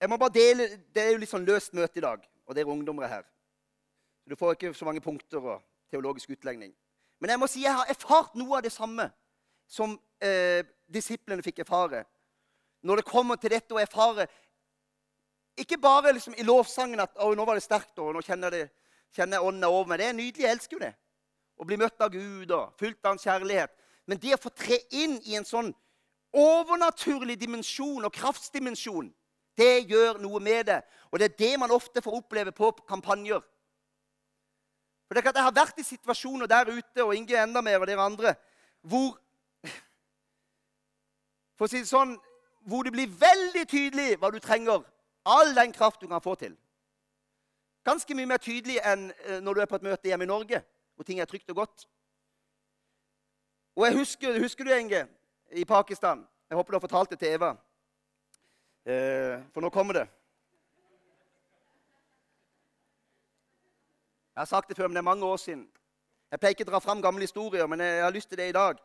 Jeg 0.00 0.08
må 0.08 0.16
bare 0.16 0.30
dele, 0.30 0.68
Det 0.94 1.02
er 1.02 1.10
jo 1.10 1.18
litt 1.18 1.30
sånn 1.30 1.44
løst 1.44 1.72
møte 1.74 1.98
i 1.98 2.04
dag, 2.04 2.20
og 2.46 2.58
ungdommer 2.68 3.02
er 3.02 3.08
her. 3.08 3.22
Så 4.24 4.30
Du 4.30 4.36
får 4.36 4.52
ikke 4.52 4.74
så 4.74 4.84
mange 4.84 5.00
punkter 5.00 5.38
og 5.38 5.62
teologisk 5.90 6.30
utlegning. 6.30 6.74
Men 7.20 7.30
jeg 7.30 7.38
må 7.38 7.46
si 7.46 7.62
jeg 7.62 7.74
har 7.74 7.86
erfart 7.88 8.34
noe 8.34 8.56
av 8.58 8.62
det 8.62 8.72
samme 8.72 9.10
som 9.66 10.00
eh, 10.20 10.64
disiplene 10.88 11.42
fikk 11.42 11.58
erfare 11.58 12.04
når 12.86 13.02
det 13.02 13.08
kommer 13.08 13.38
til 13.40 13.52
dette 13.52 13.74
å 13.74 13.80
erfare 13.82 14.28
Ikke 15.56 15.78
bare 15.80 16.12
liksom 16.12 16.34
i 16.36 16.44
lovsangen 16.44 17.00
at 17.00 17.16
å, 17.16 17.30
nå 17.32 17.44
var 17.48 17.56
det 17.56 17.64
sterkt, 17.64 17.96
og 17.98 18.12
nå 18.12 18.20
kjenner, 18.20 18.52
det, 18.52 18.66
kjenner 19.16 19.38
jeg 19.38 19.48
ånden 19.48 19.64
over 19.64 19.88
meg. 19.88 20.02
Det 20.02 20.08
er 20.10 20.16
nydelig. 20.18 20.44
Jeg 20.44 20.52
elsker 20.52 20.76
jo 20.76 20.82
det. 20.82 20.90
Å 21.56 21.64
bli 21.64 21.78
møtt 21.80 22.04
av 22.04 22.10
Gud 22.12 22.52
og 22.52 22.74
fylt 22.76 22.98
av 23.00 23.14
hans 23.14 23.24
kjærlighet. 23.24 23.72
Men 24.04 24.20
det 24.20 24.34
å 24.36 24.40
få 24.42 24.52
tre 24.52 24.76
inn 24.92 25.16
i 25.24 25.38
en 25.38 25.48
sånn 25.48 25.70
overnaturlig 26.36 27.38
dimensjon 27.40 28.04
og 28.04 28.12
kraftsdimensjon, 28.12 29.08
det 29.56 29.88
gjør 29.88 30.20
noe 30.20 30.42
med 30.44 30.68
det. 30.68 30.82
Og 31.08 31.18
det 31.18 31.30
er 31.30 31.38
det 31.40 31.52
man 31.64 31.72
ofte 31.72 32.04
får 32.04 32.20
oppleve 32.20 32.52
på 32.52 32.68
kampanjer. 32.84 33.40
For 35.06 35.16
det 35.16 35.24
er 35.24 35.32
at 35.32 35.40
Jeg 35.40 35.48
har 35.48 35.56
vært 35.56 35.80
i 35.80 35.88
situasjoner 35.88 36.52
der 36.52 36.68
ute, 36.68 37.00
og 37.00 37.16
Inge 37.16 37.40
enda 37.40 37.64
mer, 37.64 37.80
og 37.80 37.88
dere 37.88 38.04
andre, 38.04 38.36
hvor 38.84 39.16
For 41.56 41.64
å 41.64 41.72
si 41.72 41.80
det 41.80 41.88
sånn 41.88 42.18
hvor 42.66 42.82
det 42.82 42.92
blir 42.92 43.10
veldig 43.10 43.64
tydelig 43.70 44.16
hva 44.18 44.30
du 44.34 44.38
trenger. 44.42 44.82
All 45.26 45.54
den 45.54 45.72
kraft 45.72 46.00
du 46.00 46.08
kan 46.10 46.22
få 46.22 46.34
til. 46.34 46.56
Ganske 47.86 48.14
mye 48.18 48.26
mer 48.26 48.42
tydelig 48.42 48.80
enn 48.82 49.12
eh, 49.24 49.38
når 49.42 49.54
du 49.54 49.60
er 49.62 49.70
på 49.70 49.78
et 49.78 49.86
møte 49.86 50.10
hjemme 50.10 50.26
i 50.26 50.30
Norge, 50.30 50.62
hvor 50.94 51.06
ting 51.06 51.20
er 51.22 51.30
trygt 51.30 51.50
og 51.54 51.62
godt. 51.62 51.86
Og 53.76 53.86
jeg 53.86 53.98
husker, 53.98 54.40
husker 54.42 54.64
du, 54.64 54.72
Inge, 54.74 55.06
i 55.52 55.64
Pakistan? 55.64 56.26
Jeg 56.50 56.56
håper 56.58 56.72
du 56.72 56.78
har 56.78 56.86
fortalt 56.88 57.10
det 57.10 57.18
til 57.22 57.36
Eva. 57.36 57.54
Eh, 58.86 59.38
for 59.54 59.62
nå 59.62 59.70
kommer 59.70 60.00
det. 60.00 60.06
Jeg 64.34 64.40
har 64.40 64.50
sagt 64.50 64.68
det 64.68 64.76
før, 64.76 64.88
men 64.88 64.98
det 64.98 65.04
er 65.04 65.12
mange 65.12 65.24
år 65.24 65.36
siden. 65.36 65.68
Jeg 66.30 66.40
pleier 66.40 66.56
ikke 66.56 66.66
å 66.66 66.72
dra 66.72 66.82
fram 66.82 67.02
gamle 67.02 67.22
historier, 67.22 67.66
men 67.70 67.80
jeg 67.80 68.02
har 68.02 68.14
lyst 68.14 68.28
til 68.28 68.38
det 68.40 68.48
i 68.50 68.56
dag. 68.56 68.80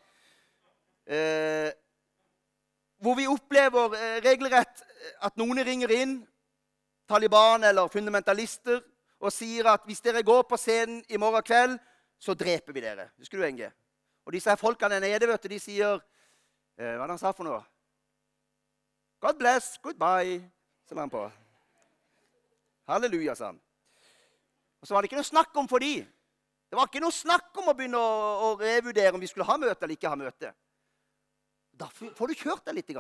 Eh, 1.10 1.72
hvor 3.02 3.18
vi 3.18 3.28
opplever 3.28 3.96
eh, 3.98 4.18
regelrett 4.24 4.84
eh, 4.86 5.14
at 5.26 5.38
noen 5.42 5.64
ringer 5.66 5.92
inn, 5.96 6.20
Taliban 7.10 7.66
eller 7.68 7.90
fundamentalister, 7.92 8.82
og 9.22 9.34
sier 9.34 9.68
at 9.74 9.84
hvis 9.86 10.02
dere 10.02 10.24
går 10.26 10.46
på 10.50 10.58
scenen 10.58 11.02
i 11.10 11.20
morgen 11.22 11.44
kveld, 11.46 11.76
så 12.22 12.34
dreper 12.38 12.74
vi 12.74 12.84
dere. 12.86 13.10
Husker 13.18 13.42
du, 13.42 13.46
Enge? 13.46 13.72
Og 14.26 14.34
disse 14.36 14.50
her 14.50 14.60
folkene 14.62 15.02
nede 15.02 15.28
vet 15.28 15.44
du, 15.44 15.50
de 15.50 15.60
sier 15.60 15.98
eh, 16.78 16.94
Hva 16.94 17.04
er 17.04 17.08
det 17.08 17.16
han 17.16 17.22
sa 17.22 17.34
for 17.34 17.48
noe? 17.48 17.62
God 19.22 19.38
bless, 19.38 19.76
goodbye, 19.82 20.40
sa 20.90 20.98
han 20.98 21.14
på. 21.14 21.26
Halleluja, 22.90 23.36
sa 23.38 23.52
han. 23.52 23.60
Og 24.82 24.88
så 24.88 24.94
var 24.94 25.02
det 25.02 25.12
ikke 25.12 25.22
noe 25.22 25.30
snakk 25.30 25.58
om 25.58 25.70
for 25.70 25.82
de. 25.82 26.02
Det 26.70 26.78
var 26.78 26.90
ikke 26.90 27.04
noe 27.04 27.14
snakk 27.14 27.58
om 27.62 27.70
å 27.70 27.76
begynne 27.78 28.02
å, 28.02 28.14
å 28.46 28.50
revurdere 28.62 29.14
om 29.14 29.22
vi 29.22 29.30
skulle 29.30 29.46
ha 29.46 29.58
møte 29.62 29.86
eller 29.86 29.98
ikke 29.98 30.10
ha 30.10 30.18
møte. 30.18 30.54
Da 31.82 31.90
får 31.90 32.30
du 32.30 32.38
kjørt 32.38 32.66
deg 32.68 32.78
litt. 32.78 32.94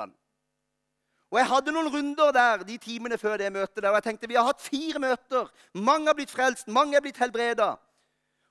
Og 1.31 1.37
Jeg 1.39 1.47
hadde 1.47 1.73
noen 1.75 1.91
runder 1.93 2.31
der 2.35 2.63
de 2.67 2.77
timene 2.81 3.17
før 3.17 3.37
det 3.37 3.51
møtet. 3.53 3.83
der, 3.83 3.89
og 3.89 3.99
jeg 3.99 4.03
tenkte 4.03 4.27
Vi 4.27 4.35
har 4.35 4.47
hatt 4.47 4.61
fire 4.61 4.99
møter. 4.99 5.51
Mange 5.73 6.07
har 6.07 6.17
blitt 6.17 6.33
frelst, 6.33 6.67
mange 6.67 6.97
er 6.97 7.01
blitt 7.01 7.17
helbreda. 7.17 7.75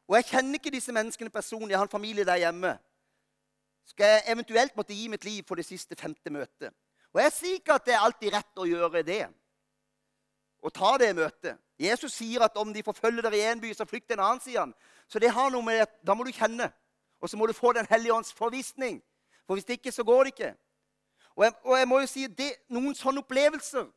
Og 0.09 0.17
jeg 0.17 0.25
kjenner 0.25 0.59
ikke 0.59 0.73
disse 0.75 0.93
menneskene 0.93 1.31
personlig. 1.31 1.71
Jeg 1.71 1.79
har 1.79 1.87
en 1.87 1.99
familie 1.99 2.25
der 2.25 2.37
hjemme. 2.37 2.79
Skal 3.87 4.07
jeg 4.07 4.23
eventuelt 4.33 4.77
måtte 4.77 4.95
gi 4.95 5.09
mitt 5.09 5.25
liv 5.25 5.43
for 5.47 5.55
det 5.55 5.67
siste 5.67 5.97
femte 5.97 6.31
møtet? 6.31 6.73
Og 7.13 7.21
Jeg 7.21 7.33
sier 7.33 7.59
ikke 7.59 7.75
at 7.75 7.85
det 7.87 7.95
er 7.95 8.05
alltid 8.07 8.33
rett 8.33 8.59
å 8.59 8.67
gjøre 8.67 9.03
det. 9.03 9.27
Å 10.63 10.71
ta 10.71 10.97
det 10.99 11.15
møtet. 11.17 11.59
Jesus 11.81 12.13
sier 12.13 12.43
at 12.45 12.57
om 12.61 12.73
de 12.73 12.83
forfølger 12.85 13.25
dere 13.25 13.39
i 13.39 13.47
én 13.49 13.61
by, 13.61 13.73
så 13.75 13.87
flykt 13.89 14.13
en 14.13 14.21
annen, 14.21 14.41
sier 14.41 14.61
han. 14.61 14.75
Så 15.09 15.19
det 15.19 15.33
har 15.33 15.51
noe 15.51 15.65
med 15.65 15.81
at 15.81 15.95
da 16.05 16.15
må 16.15 16.27
du 16.27 16.33
kjenne. 16.33 16.69
Og 17.21 17.31
så 17.31 17.37
må 17.37 17.47
du 17.47 17.53
få 17.53 17.73
Den 17.73 17.87
hellige 17.91 18.15
ånds 18.15 18.33
forvisning. 18.33 19.01
For 19.51 19.59
hvis 19.59 19.65
det 19.67 19.81
ikke, 19.81 19.91
så 19.93 20.05
går 20.07 20.25
det 20.25 20.31
ikke. 20.31 20.49
Og 21.35 21.45
jeg, 21.45 21.53
og 21.65 21.79
jeg 21.79 21.89
må 21.89 21.97
jo 21.99 22.07
si 22.07 22.27
det, 22.39 22.53
noen 22.71 22.95
sånne 22.95 23.25
opplevelser 23.25 23.89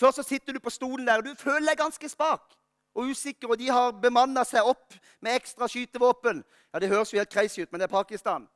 Først 0.00 0.16
så 0.16 0.24
sitter 0.24 0.56
du 0.56 0.60
på 0.64 0.72
stolen 0.72 1.04
der, 1.06 1.20
og 1.20 1.26
du 1.26 1.34
føler 1.36 1.66
deg 1.68 1.76
ganske 1.82 2.08
spak 2.08 2.54
og 2.94 3.10
usikker, 3.12 3.50
og 3.52 3.60
de 3.60 3.68
har 3.68 3.92
bemanna 4.00 4.40
seg 4.48 4.64
opp 4.64 4.96
med 5.20 5.36
ekstra 5.36 5.68
skytevåpen. 5.68 6.40
Ja, 6.72 6.80
Det 6.80 6.88
høres 6.88 7.12
jo 7.12 7.20
helt 7.20 7.32
crazy 7.32 7.60
ut, 7.60 7.68
men 7.72 7.80
det 7.80 7.90
er 7.90 7.92
Pakistan. 7.92 8.48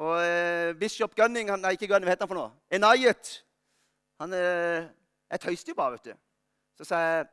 Og 0.00 0.16
eh, 0.24 0.72
Bishop 0.80 1.14
Gunning 1.14 1.52
han, 1.52 1.60
Nei, 1.60 1.74
ikke 1.76 1.90
Gunning, 1.92 2.08
hva 2.08 2.16
heter 2.16 2.24
han 2.24 2.32
for 2.32 2.40
noe? 2.40 2.56
Enayet. 2.72 3.34
Han 4.24 4.32
eh, 4.32 4.88
Jeg 5.28 5.44
tøyste 5.44 5.74
jo 5.74 5.76
bare, 5.76 5.98
vet 5.98 6.08
du. 6.08 6.20
Så 6.80 6.88
sa 6.88 7.04
jeg 7.04 7.28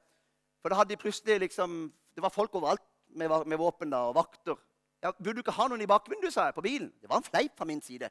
For 0.60 0.68
da 0.70 0.82
hadde 0.82 0.92
de 0.92 1.00
plutselig 1.00 1.40
liksom 1.48 1.94
Det 2.12 2.24
var 2.28 2.36
folk 2.36 2.60
overalt 2.60 2.84
med, 3.16 3.32
med 3.48 3.58
våpen 3.58 3.96
da, 3.96 4.10
og 4.12 4.20
vakter. 4.20 4.60
Ja, 5.04 5.12
'Burde 5.12 5.34
du 5.34 5.40
ikke 5.40 5.52
ha 5.52 5.68
noen 5.68 5.82
i 5.82 5.86
bakvinduet?' 5.88 6.34
sa 6.34 6.46
jeg 6.46 6.54
på 6.54 6.62
bilen. 6.62 6.94
Det 7.02 7.10
var 7.10 7.18
en 7.18 7.24
fleip 7.24 7.58
fra 7.58 7.66
min 7.66 7.82
side. 7.82 8.10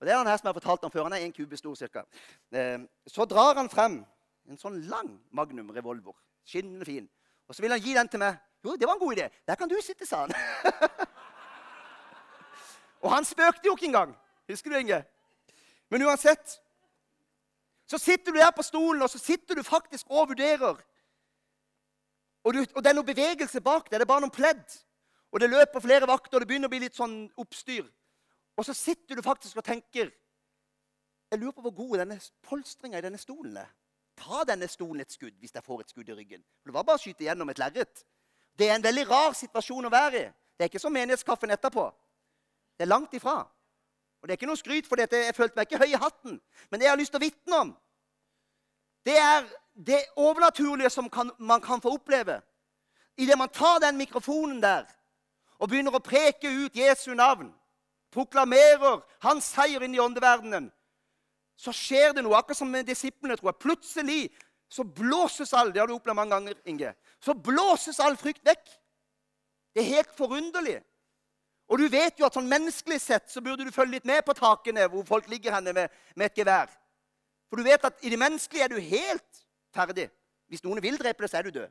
Og 0.00 0.06
det 0.06 0.12
er 0.12 0.18
han 0.18 0.26
her 0.26 0.36
som 0.36 0.46
jeg 0.46 0.54
har 0.54 0.60
fortalt 0.60 0.84
om 0.84 0.90
før. 0.90 1.02
Han 1.02 1.12
er 1.12 1.16
en 1.16 1.32
kube 1.32 1.56
stor 1.56 1.74
cirka. 1.74 2.02
Eh, 2.52 2.78
så 3.06 3.24
drar 3.24 3.54
han 3.54 3.70
frem 3.70 4.04
en 4.48 4.58
sånn 4.58 4.80
lang 4.90 5.20
Magnum 5.30 5.70
revolver. 5.70 6.12
Skinnende 6.44 6.84
fin. 6.84 7.10
Og 7.48 7.54
så 7.54 7.62
vil 7.62 7.70
han 7.70 7.80
gi 7.80 7.94
den 7.94 8.08
til 8.08 8.18
meg. 8.18 8.36
Jo, 8.64 8.76
det 8.76 8.86
var 8.86 8.94
en 8.94 9.00
god 9.00 9.16
idé. 9.16 9.28
Der 9.46 9.54
kan 9.54 9.68
du 9.68 9.76
sitte, 9.82 10.06
sa 10.06 10.26
han. 10.26 10.34
og 13.02 13.10
han 13.14 13.24
spøkte 13.24 13.66
jo 13.66 13.76
ikke 13.76 13.86
engang. 13.86 14.16
Husker 14.50 14.70
du, 14.70 14.76
Inge? 14.76 15.04
Men 15.88 16.02
uansett 16.02 16.60
så 17.86 17.98
sitter 17.98 18.32
du 18.32 18.38
der 18.38 18.50
på 18.50 18.62
stolen, 18.62 19.02
og 19.02 19.10
så 19.10 19.18
sitter 19.18 19.54
du 19.54 19.62
faktisk 19.62 20.06
og 20.10 20.28
vurderer. 20.28 20.76
Og, 22.44 22.54
du, 22.54 22.64
og 22.74 22.82
det 22.82 22.90
er 22.90 22.96
noe 22.96 23.06
bevegelse 23.06 23.60
bak 23.60 23.90
deg. 23.90 24.00
Det 24.00 24.06
er 24.06 24.10
bare 24.10 24.24
noen 24.24 24.34
pledd. 24.34 24.78
Og 25.32 25.40
det 25.40 25.50
løper 25.50 25.80
flere 25.80 26.06
vakter, 26.06 26.36
og 26.36 26.42
det 26.42 26.48
begynner 26.48 26.68
å 26.68 26.72
bli 26.72 26.82
litt 26.84 26.96
sånn 26.96 27.24
oppstyr. 27.40 27.86
Og 28.56 28.66
så 28.68 28.74
sitter 28.76 29.16
du 29.16 29.24
faktisk 29.24 29.56
og 29.56 29.64
tenker 29.64 30.10
Jeg 31.32 31.40
lurer 31.40 31.54
på 31.56 31.62
hvor 31.64 31.72
god 31.72 32.02
denne 32.02 32.18
polstringa 32.44 32.98
i 32.98 33.04
denne 33.04 33.18
stolen 33.18 33.56
er. 33.56 33.70
Ta 34.20 34.42
denne 34.44 34.68
stolen 34.68 35.00
et 35.00 35.12
skudd 35.12 35.38
hvis 35.40 35.54
jeg 35.54 35.64
får 35.64 35.80
et 35.80 35.94
skudd 35.94 36.10
i 36.12 36.16
ryggen. 36.16 36.42
For 36.60 36.68
Det 36.68 36.74
var 36.76 36.84
bare 36.84 37.00
å 37.00 37.02
skyte 37.02 37.24
gjennom 37.24 37.48
et 37.48 37.58
lerret. 37.62 38.02
Det 38.52 38.68
er 38.68 38.74
en 38.76 38.84
veldig 38.84 39.06
rar 39.08 39.32
situasjon 39.32 39.88
å 39.88 39.92
være 39.92 40.20
i. 40.20 40.26
Det 40.28 40.66
er 40.66 40.68
ikke 40.68 40.82
som 40.82 40.92
menighetskaffen 40.92 41.50
etterpå. 41.56 41.86
Det 42.76 42.84
er 42.84 42.92
langt 42.92 43.14
ifra. 43.16 43.38
Og 44.20 44.28
det 44.28 44.34
er 44.34 44.38
ikke 44.38 44.50
noe 44.50 44.60
skryt 44.60 44.86
for 44.86 45.00
dette. 45.00 45.24
Jeg 45.24 45.34
følte 45.34 45.56
meg 45.56 45.70
ikke 45.70 45.80
høy 45.80 45.94
i 45.94 46.02
hatten. 46.04 46.36
Men 46.68 46.80
det 46.80 46.86
jeg 46.86 46.92
har 46.92 47.00
lyst 47.00 47.14
til 47.16 47.22
å 47.22 47.24
vitne 47.24 47.60
om, 47.64 47.72
det 49.08 49.16
er 49.18 49.48
det 49.72 50.02
overnaturlige 50.20 50.90
som 50.92 51.08
kan, 51.10 51.32
man 51.38 51.64
kan 51.64 51.80
få 51.80 51.96
oppleve. 51.96 52.42
Idet 53.16 53.38
man 53.38 53.48
tar 53.48 53.80
den 53.80 53.96
mikrofonen 53.96 54.60
der 54.62 54.84
og 55.62 55.70
begynner 55.70 55.94
å 55.94 56.02
preke 56.02 56.50
ut 56.50 56.76
Jesu 56.76 57.12
navn, 57.14 57.52
proklamerer 58.12 59.00
hans 59.22 59.52
seier 59.54 59.84
inn 59.86 59.94
i 59.94 60.02
åndeverdenen, 60.02 60.66
så 61.56 61.70
skjer 61.76 62.16
det 62.16 62.24
noe. 62.24 62.34
Akkurat 62.34 62.58
som 62.58 62.70
med 62.70 62.88
disiplene. 62.88 63.36
tror 63.38 63.52
jeg. 63.52 63.62
Plutselig 63.62 64.22
så 64.72 64.82
blåses 64.82 65.52
all 65.54 65.70
det 65.72 65.80
har 65.80 65.86
du 65.86 65.94
opplevd 65.94 66.16
mange 66.16 66.34
ganger, 66.34 66.56
Inge, 66.66 66.94
så 67.20 67.34
blåses 67.34 68.00
all 68.00 68.16
frykt 68.16 68.42
vekk. 68.44 68.64
Det 69.72 69.84
er 69.84 69.94
helt 70.00 70.16
forunderlig. 70.16 70.80
Og 71.68 71.78
du 71.78 71.86
vet 71.88 72.18
jo 72.18 72.26
at 72.26 72.34
sånn 72.34 72.50
menneskelig 72.50 72.98
sett 73.00 73.30
så 73.30 73.40
burde 73.40 73.64
du 73.64 73.72
følge 73.72 73.98
litt 74.00 74.08
med 74.08 74.24
på 74.26 74.34
takene 74.36 74.88
hvor 74.90 75.04
folk 75.08 75.28
ligger 75.30 75.54
henne 75.54 75.72
med, 75.76 75.92
med 76.16 76.26
et 76.26 76.42
gevær. 76.42 76.72
For 77.48 77.60
du 77.60 77.68
vet 77.68 77.84
at 77.84 78.02
i 78.02 78.10
det 78.12 78.18
menneskelige 78.20 78.64
er 78.64 78.72
du 78.72 78.80
helt 78.80 79.44
ferdig. 79.72 80.08
Hvis 80.50 80.64
noen 80.64 80.82
vil 80.84 80.98
drepe 81.00 81.22
deg, 81.22 81.30
så 81.30 81.38
er 81.38 81.46
du 81.46 81.54
død. 81.54 81.70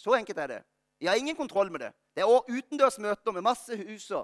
Så 0.00 0.14
enkelt 0.16 0.38
er 0.38 0.54
det. 0.54 0.60
Jeg 1.02 1.10
har 1.10 1.16
ingen 1.18 1.36
kontroll 1.36 1.72
med 1.72 1.80
det. 1.80 1.92
Det 2.14 2.22
er 2.22 2.50
utendørs 2.58 2.98
møter 2.98 3.32
med 3.32 3.42
masse 3.42 3.76
huser. 3.76 4.22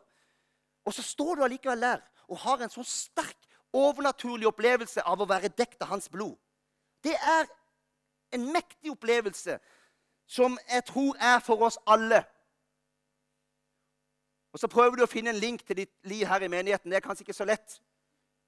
Og 0.85 0.95
så 0.95 1.03
står 1.03 1.35
du 1.35 1.43
allikevel 1.43 1.81
der 1.83 2.01
og 2.29 2.39
har 2.39 2.63
en 2.63 2.71
så 2.71 2.83
sterk, 2.83 3.37
overnaturlig 3.73 4.47
opplevelse 4.49 5.03
av 5.05 5.21
å 5.21 5.27
være 5.29 5.51
dekt 5.53 5.83
av 5.83 5.91
hans 5.91 6.09
blod. 6.09 6.37
Det 7.05 7.13
er 7.13 7.49
en 8.33 8.47
mektig 8.53 8.93
opplevelse 8.95 9.59
som 10.29 10.57
jeg 10.71 10.85
tror 10.89 11.19
er 11.21 11.43
for 11.45 11.67
oss 11.67 11.77
alle. 11.87 12.23
Og 14.53 14.59
Så 14.59 14.69
prøver 14.69 14.97
du 14.97 15.03
å 15.03 15.11
finne 15.11 15.31
en 15.35 15.43
link 15.43 15.67
til 15.67 15.77
ditt 15.83 15.93
liv 16.09 16.27
her 16.27 16.43
i 16.43 16.49
menigheten. 16.49 16.91
Det 16.91 16.97
er 16.97 17.05
kanskje 17.05 17.27
ikke 17.27 17.37
så 17.37 17.45
lett. 17.45 17.81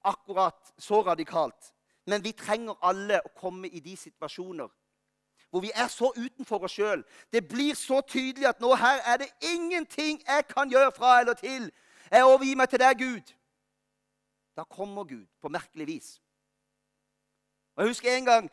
Akkurat 0.03 0.73
så 0.77 1.01
radikalt. 1.05 1.73
Men 2.05 2.23
vi 2.23 2.31
trenger 2.31 2.79
alle 2.81 3.21
å 3.21 3.33
komme 3.37 3.67
i 3.67 3.79
de 3.79 3.93
situasjoner 3.97 4.71
hvor 5.51 5.61
vi 5.61 5.71
er 5.75 5.87
så 5.91 6.09
utenfor 6.15 6.63
oss 6.63 6.77
sjøl. 6.79 7.03
Det 7.33 7.43
blir 7.47 7.75
så 7.75 8.01
tydelig 8.07 8.47
at 8.47 8.61
nå 8.63 8.71
her 8.79 9.03
er 9.05 9.21
det 9.21 9.29
ingenting 9.43 10.21
jeg 10.23 10.47
kan 10.49 10.71
gjøre 10.71 10.91
fra 10.95 11.19
eller 11.19 11.35
til. 11.37 11.69
Jeg 12.11 12.23
overgir 12.23 12.57
meg 12.57 12.69
til 12.71 12.79
deg, 12.79 12.97
Gud. 13.03 13.33
Da 14.57 14.63
kommer 14.63 15.03
Gud 15.03 15.27
på 15.41 15.51
merkelig 15.51 15.87
vis. 15.87 16.11
Og 17.75 17.83
Jeg 17.83 17.89
husker 17.89 18.15
en 18.15 18.25
gang 18.25 18.51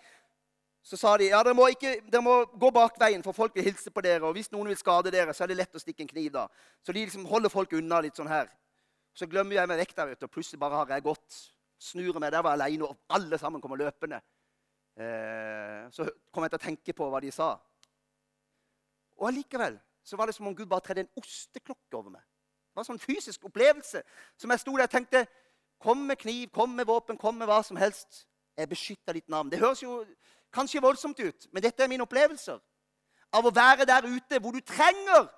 så 0.89 0.97
sa 0.97 1.17
de 1.21 1.27
ja, 1.29 1.43
dere 1.45 1.57
må, 1.57 1.67
ikke, 1.69 1.99
dere 2.09 2.25
må 2.25 2.35
gå 2.57 2.71
bak 2.73 2.95
veien, 3.01 3.23
for 3.25 3.37
folk 3.37 3.57
vil 3.59 3.67
hilse 3.67 3.91
på 3.93 4.01
dere. 4.05 4.25
Og 4.25 4.33
hvis 4.39 4.49
noen 4.55 4.71
vil 4.71 4.79
skade 4.79 5.13
dere, 5.13 5.35
så 5.37 5.45
er 5.45 5.51
det 5.51 5.59
lett 5.59 5.77
å 5.77 5.83
stikke 5.83 6.07
en 6.07 6.09
kniv. 6.09 6.31
da. 6.33 6.47
Så 6.87 6.95
de 6.97 7.03
liksom 7.03 7.27
holder 7.29 7.53
folk 7.53 7.75
unna 7.77 8.01
litt 8.05 8.17
sånn 8.17 8.31
her. 8.31 8.49
Så 9.13 9.29
glemmer 9.29 9.59
jeg 9.59 9.69
meg 9.69 9.83
vekk 9.83 9.93
der, 9.99 10.15
ute, 10.15 10.25
og 10.25 10.33
plutselig 10.33 10.61
bare 10.63 10.81
har 10.81 10.95
jeg 10.95 11.05
gått. 11.05 11.43
Snur 11.83 12.17
meg, 12.17 12.33
der 12.33 12.43
var 12.47 12.57
jeg 12.57 12.63
alene, 12.63 12.89
og 12.89 13.19
alle 13.19 13.39
sammen 13.39 13.61
kommer 13.61 13.81
løpende. 13.81 14.23
Eh, 14.99 15.91
så 15.95 16.09
kom 16.35 16.43
jeg 16.43 16.51
til 16.51 16.59
å 16.59 16.65
tenke 16.65 16.95
på 16.97 17.07
hva 17.11 17.21
de 17.23 17.31
sa. 17.31 17.53
Og 19.19 19.29
allikevel 19.31 19.79
så 20.03 20.17
var 20.19 20.27
det 20.27 20.35
som 20.35 20.49
om 20.49 20.57
Gud 20.57 20.67
bare 20.67 20.83
tredde 20.83 21.05
en 21.05 21.21
osteklokke 21.21 21.95
over 21.99 22.11
meg. 22.17 22.23
Det 22.23 22.79
var 22.79 22.85
en 22.85 22.91
sånn 22.93 23.03
fysisk 23.03 23.45
opplevelse 23.47 24.03
som 24.39 24.51
jeg 24.51 24.63
sto 24.63 24.75
der 24.77 24.89
og 24.89 24.95
tenkte 24.95 25.27
Kom 25.79 26.01
med 26.09 26.19
kniv, 26.19 26.49
kom 26.51 26.73
med 26.75 26.89
våpen, 26.89 27.15
kom 27.15 27.37
med 27.39 27.47
hva 27.47 27.61
som 27.63 27.79
helst. 27.79 28.25
Jeg 28.59 28.67
beskytter 28.67 29.15
ditt 29.15 29.29
navn. 29.31 29.47
Det 29.47 29.61
høres 29.61 29.83
jo 29.85 30.01
kanskje 30.51 30.83
voldsomt 30.83 31.21
ut, 31.23 31.47
men 31.53 31.63
dette 31.63 31.85
er 31.85 31.91
mine 31.93 32.03
opplevelser. 32.03 32.59
Av 33.31 33.47
å 33.47 33.53
være 33.55 33.87
der 33.87 34.09
ute 34.09 34.41
hvor 34.43 34.57
du 34.57 34.59
trenger 34.67 35.29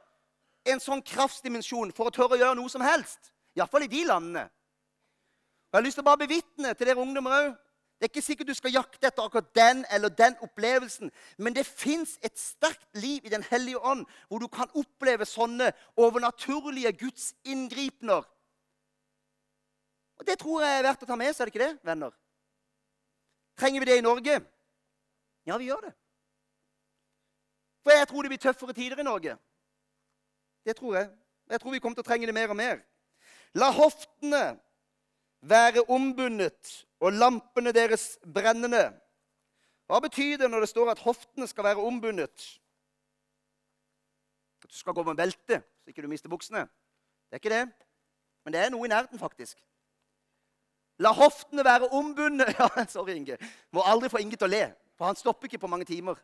en 0.65 0.81
sånn 0.81 1.03
kraftsdimensjon 1.05 1.93
for 1.93 2.09
å 2.09 2.15
tørre 2.15 2.39
å 2.39 2.41
gjøre 2.41 2.57
noe 2.57 2.73
som 2.73 2.81
helst. 2.81 3.35
Iallfall 3.53 3.85
i 3.85 3.93
de 3.93 4.01
landene. 4.09 4.47
Og 4.49 5.77
Jeg 5.77 5.79
har 5.79 5.87
lyst 5.91 6.01
til 6.01 6.07
å 6.07 6.09
bare 6.09 6.25
bevitne 6.25 6.73
til 6.73 6.89
dere 6.89 7.05
ungdommer 7.05 7.37
òg 7.37 7.53
det 8.01 8.07
er 8.07 8.13
ikke 8.15 8.23
sikkert 8.25 8.49
du 8.49 8.55
skal 8.57 8.73
jakte 8.73 9.07
etter 9.07 9.27
akkurat 9.29 9.51
den 9.55 9.83
eller 9.93 10.09
den 10.09 10.37
opplevelsen. 10.41 11.11
Men 11.37 11.53
det 11.53 11.67
fins 11.67 12.15
et 12.25 12.39
sterkt 12.39 12.97
liv 12.97 13.21
i 13.25 13.29
Den 13.29 13.43
hellige 13.43 13.79
ånd, 13.79 14.07
hvor 14.29 14.39
du 14.39 14.49
kan 14.49 14.73
oppleve 14.75 15.27
sånne 15.29 15.69
overnaturlige 15.97 16.93
gudsinngripener. 16.93 18.25
Og 20.17 20.27
Det 20.27 20.39
tror 20.39 20.65
jeg 20.65 20.79
er 20.79 20.83
verdt 20.89 21.03
å 21.03 21.11
ta 21.13 21.17
med 21.17 21.35
seg, 21.35 21.43
er 21.43 21.51
det 21.51 21.55
ikke 21.55 21.67
det, 21.67 21.79
venner? 21.85 22.17
Trenger 23.61 23.81
vi 23.81 23.93
det 23.93 23.99
i 23.99 24.09
Norge? 24.09 24.41
Ja, 25.47 25.57
vi 25.61 25.69
gjør 25.69 25.85
det. 25.85 25.95
For 27.85 27.93
jeg 27.93 28.09
tror 28.09 28.23
det 28.23 28.33
blir 28.33 28.45
tøffere 28.49 28.73
tider 28.73 29.01
i 29.01 29.09
Norge. 29.13 29.37
Det 30.65 30.77
tror 30.77 30.97
jeg. 30.97 31.11
Jeg 31.51 31.61
tror 31.61 31.73
vi 31.73 31.79
kommer 31.79 32.01
til 32.01 32.05
å 32.05 32.09
trenge 32.09 32.27
det 32.27 32.35
mer 32.35 32.49
og 32.49 32.57
mer. 32.57 32.81
La 33.61 33.69
hoftene 33.77 34.57
være 35.41 35.85
ombundet 35.89 36.87
og 37.01 37.13
lampene 37.13 37.73
deres 37.73 38.19
brennende. 38.35 38.91
Hva 39.91 39.99
betyr 40.05 40.37
det 40.39 40.51
når 40.51 40.65
det 40.65 40.71
står 40.71 40.93
at 40.93 41.03
hoftene 41.03 41.49
skal 41.51 41.65
være 41.65 41.83
ombundet? 41.83 42.47
At 44.65 44.71
du 44.71 44.77
skal 44.77 44.95
gå 44.95 45.03
med 45.03 45.19
belte 45.19 45.63
så 45.81 45.91
ikke 45.91 46.03
du 46.03 46.09
mister 46.09 46.29
buksene? 46.29 46.61
Det 47.31 47.39
er 47.39 47.43
ikke 47.43 47.55
det. 47.55 47.65
Men 48.45 48.53
det 48.53 48.61
er 48.61 48.71
noe 48.71 48.87
i 48.87 48.91
nærheten, 48.91 49.19
faktisk. 49.19 49.59
La 51.01 51.13
hoftene 51.17 51.65
være 51.65 51.89
ombundet. 51.89 52.55
Ja, 52.59 52.85
sorry, 52.87 53.17
Inge. 53.17 53.39
Må 53.73 53.83
aldri 53.87 54.11
få 54.13 54.21
Inge 54.21 54.37
til 54.37 54.47
å 54.47 54.53
le, 54.53 54.63
for 54.99 55.09
han 55.09 55.17
stopper 55.17 55.49
ikke 55.49 55.63
på 55.65 55.71
mange 55.73 55.89
timer. 55.89 56.21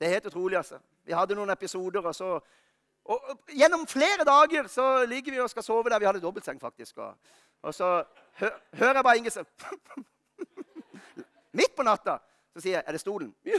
Det 0.00 0.08
er 0.08 0.16
helt 0.16 0.26
utrolig, 0.32 0.56
altså. 0.58 0.80
Vi 1.04 1.12
hadde 1.12 1.36
noen 1.36 1.52
episoder, 1.52 2.00
og 2.06 2.14
så 2.14 2.32
og, 3.04 3.18
og, 3.18 3.38
Gjennom 3.50 3.86
flere 3.90 4.24
dager 4.24 4.68
så 4.70 5.04
ligger 5.10 5.34
vi 5.34 5.40
og 5.42 5.50
skal 5.50 5.64
sove 5.66 5.90
der. 5.90 5.98
Vi 5.98 6.06
hadde 6.06 6.22
dobbeltseng, 6.22 6.60
faktisk. 6.60 6.98
Og, 7.02 7.16
og 7.62 7.74
så 7.74 8.04
hø, 8.40 8.48
hører 8.74 8.94
jeg 8.94 9.04
bare 9.04 9.16
Inge 9.16 9.30
som 9.30 9.46
Midt 11.58 11.74
på 11.76 11.84
natta 11.86 12.18
så 12.52 12.60
sier 12.60 12.78
jeg 12.78 12.84
'Er 12.86 12.92
det 12.92 13.00
stolen?' 13.00 13.34
Ja. 13.44 13.58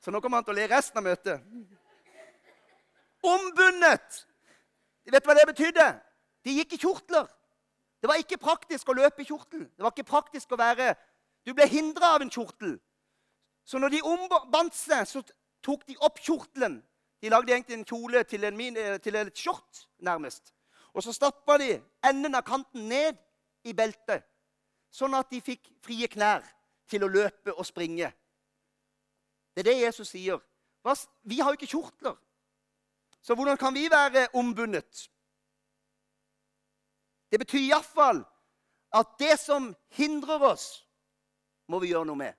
så 0.00 0.10
nå 0.10 0.20
kommer 0.20 0.36
han 0.38 0.44
til 0.44 0.54
å 0.54 0.56
le 0.56 0.66
resten 0.70 0.98
av 0.98 1.04
møtet. 1.04 1.42
Ombundet! 3.22 4.26
Vet 5.06 5.24
du 5.24 5.26
hva 5.26 5.34
det 5.34 5.46
betydde? 5.50 5.86
De 6.44 6.54
gikk 6.54 6.76
i 6.76 6.78
kjortler. 6.78 7.26
Det 8.00 8.08
var 8.10 8.20
ikke 8.22 8.38
praktisk 8.38 8.88
å 8.88 8.94
løpe 8.94 9.22
i 9.22 9.26
kjortel. 9.26 9.64
Det 9.66 9.82
var 9.82 9.90
ikke 9.90 10.10
praktisk 10.12 10.52
å 10.52 10.60
være 10.60 10.94
Du 11.46 11.54
ble 11.54 11.66
hindra 11.70 12.14
av 12.14 12.22
en 12.22 12.30
kjortel. 12.30 12.78
Så 13.64 13.78
når 13.78 13.88
de 13.88 14.02
ombandt 14.02 14.74
seg, 14.74 15.06
så 15.06 15.22
tok 15.62 15.86
de 15.86 15.94
opp 16.02 16.18
kjortelen 16.18 16.80
de 17.20 17.28
lagde 17.28 17.52
egentlig 17.52 17.78
en 17.78 17.84
kjole 17.84 18.22
til, 18.24 18.44
en 18.44 18.56
min, 18.56 18.76
eh, 18.76 18.98
til 19.00 19.14
et 19.14 19.38
skjort, 19.38 19.88
nærmest. 19.98 20.54
Og 20.94 21.02
så 21.02 21.12
stappa 21.12 21.58
de 21.58 21.82
enden 22.04 22.34
av 22.34 22.42
kanten 22.42 22.88
ned 22.88 23.16
i 23.64 23.72
beltet, 23.72 24.24
sånn 24.90 25.14
at 25.14 25.30
de 25.30 25.40
fikk 25.40 25.68
frie 25.84 26.08
knær 26.08 26.44
til 26.88 27.04
å 27.04 27.10
løpe 27.10 27.52
og 27.52 27.66
springe. 27.66 28.12
Det 29.54 29.64
er 29.64 29.70
det 29.70 29.80
Jesus 29.80 30.08
sier. 30.08 30.40
Vi 31.24 31.40
har 31.40 31.50
jo 31.50 31.58
ikke 31.58 31.72
kjortler. 31.72 32.16
Så 33.20 33.34
hvordan 33.34 33.56
kan 33.56 33.74
vi 33.74 33.88
være 33.90 34.28
ombundet? 34.34 35.10
Det 37.30 37.40
betyr 37.40 37.58
iallfall 37.58 38.22
at 38.94 39.16
det 39.18 39.34
som 39.40 39.74
hindrer 39.88 40.42
oss, 40.52 40.86
må 41.68 41.80
vi 41.82 41.90
gjøre 41.90 42.06
noe 42.06 42.20
med. 42.20 42.34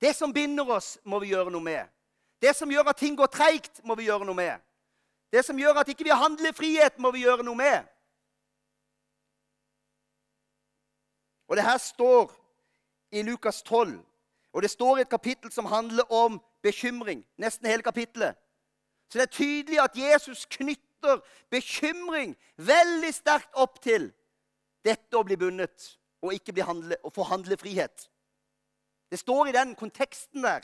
Det 0.00 0.14
som 0.16 0.32
binder 0.32 0.70
oss, 0.72 0.98
må 1.04 1.18
vi 1.20 1.34
gjøre 1.34 1.52
noe 1.52 1.62
med. 1.62 1.88
Det 2.42 2.56
som 2.56 2.70
gjør 2.70 2.88
at 2.90 2.96
ting 2.96 3.16
går 3.16 3.26
treigt, 3.26 3.80
må 3.84 3.94
vi 3.94 4.08
gjøre 4.08 4.24
noe 4.24 4.36
med. 4.36 4.60
Det 5.32 5.44
som 5.44 5.58
gjør 5.58 5.82
at 5.82 5.88
ikke 5.88 6.04
vi 6.04 6.16
handler 6.16 6.56
frihet, 6.56 6.98
må 6.98 7.12
vi 7.14 7.24
gjøre 7.26 7.44
noe 7.46 7.58
med. 7.58 7.88
Og 11.50 11.56
det 11.56 11.66
her 11.66 11.78
står 11.78 12.30
i 13.12 13.22
Lukas 13.22 13.62
12, 13.62 13.98
og 14.52 14.62
det 14.62 14.70
står 14.70 14.98
i 14.98 15.00
et 15.00 15.10
kapittel 15.10 15.52
som 15.52 15.66
handler 15.66 16.12
om 16.12 16.40
bekymring. 16.62 17.24
Nesten 17.38 17.66
hele 17.66 17.82
kapittelet. 17.82 18.38
Så 19.10 19.18
det 19.18 19.22
er 19.22 19.34
tydelig 19.34 19.80
at 19.82 19.96
Jesus 19.98 20.46
knytter 20.46 21.20
bekymring 21.50 22.36
veldig 22.56 23.14
sterkt 23.14 23.54
opp 23.58 23.80
til 23.82 24.12
dette 24.86 25.18
å 25.18 25.26
bli 25.26 25.36
bundet 25.36 25.96
og 26.22 26.34
ikke 26.34 26.54
bli 26.54 26.62
handle, 26.62 26.96
og 27.02 27.12
få 27.12 27.26
handlefrihet. 27.26 28.10
Det 29.10 29.18
står 29.18 29.50
i 29.50 29.56
den 29.56 29.74
konteksten 29.74 30.44
der. 30.44 30.62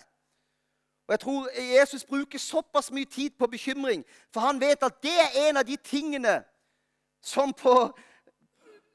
Og 1.06 1.12
jeg 1.12 1.20
tror 1.20 1.48
Jesus 1.60 2.04
bruker 2.04 2.38
såpass 2.38 2.90
mye 2.90 3.06
tid 3.06 3.30
på 3.38 3.46
bekymring, 3.46 4.04
for 4.34 4.40
han 4.40 4.60
vet 4.60 4.82
at 4.82 5.02
det 5.02 5.14
er 5.14 5.48
en 5.48 5.60
av 5.60 5.66
de 5.66 5.76
tingene 5.76 6.40
som, 7.22 7.52
på, 7.54 7.74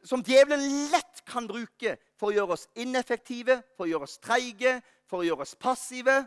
som 0.04 0.24
djevelen 0.24 0.92
lett 0.92 1.24
kan 1.28 1.48
bruke 1.48 1.96
for 2.20 2.30
å 2.30 2.36
gjøre 2.36 2.58
oss 2.58 2.68
ineffektive, 2.76 3.62
for 3.78 3.88
å 3.88 3.92
gjøre 3.94 4.10
oss 4.10 4.20
treige, 4.20 4.82
for 5.08 5.22
å 5.22 5.28
gjøre 5.28 5.48
oss 5.48 5.56
passive. 5.56 6.18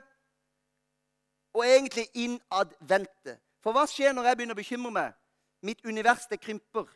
Og 1.54 1.66
egentlig 1.66 2.08
innadvendte. 2.16 3.36
For 3.62 3.76
hva 3.76 3.84
skjer 3.88 4.16
når 4.16 4.30
jeg 4.30 4.40
begynner 4.40 4.56
å 4.56 4.62
bekymre 4.62 4.92
meg? 4.92 5.12
Mitt 5.64 5.84
univers 5.84 6.26
det 6.28 6.40
krymper 6.40 6.88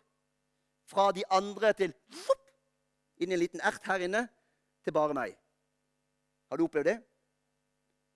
fra 0.89 1.11
de 1.13 1.25
andre 1.33 1.73
til 1.77 1.93
inn 3.19 3.33
i 3.33 3.37
en 3.37 3.41
liten 3.41 3.63
ert 3.65 3.85
her 3.89 4.05
inne 4.05 4.25
til 4.85 4.95
bare 4.97 5.17
meg. 5.17 5.37
Har 6.49 6.57
du 6.57 6.65
opplevd 6.65 6.89
det? 6.89 6.99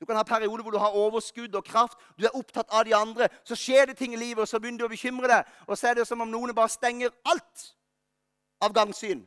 Du 0.02 0.06
kan 0.06 0.16
ha 0.16 0.22
perioder 0.22 0.62
hvor 0.62 0.74
du 0.74 0.78
har 0.78 0.96
overskudd 0.98 1.54
og 1.54 1.64
kraft. 1.64 1.92
Du 2.18 2.24
er 2.26 2.34
opptatt 2.34 2.66
av 2.74 2.82
de 2.84 2.94
andre. 2.94 3.28
Så 3.46 3.54
skjer 3.54 3.86
det 3.86 3.94
ting 3.96 4.14
i 4.14 4.18
livet, 4.18 4.40
og 4.42 4.48
så 4.50 4.58
begynner 4.58 4.82
du 4.82 4.88
å 4.88 4.90
bekymre 4.90 5.28
deg. 5.30 5.50
Og 5.70 5.76
så 5.78 5.92
er 5.92 6.00
det 6.00 6.06
som 6.08 6.24
om 6.24 6.30
noen 6.30 6.50
bare 6.58 6.72
stenger 6.74 7.12
alt 7.22 7.66
av 8.58 8.72
gangsyn. 8.74 9.20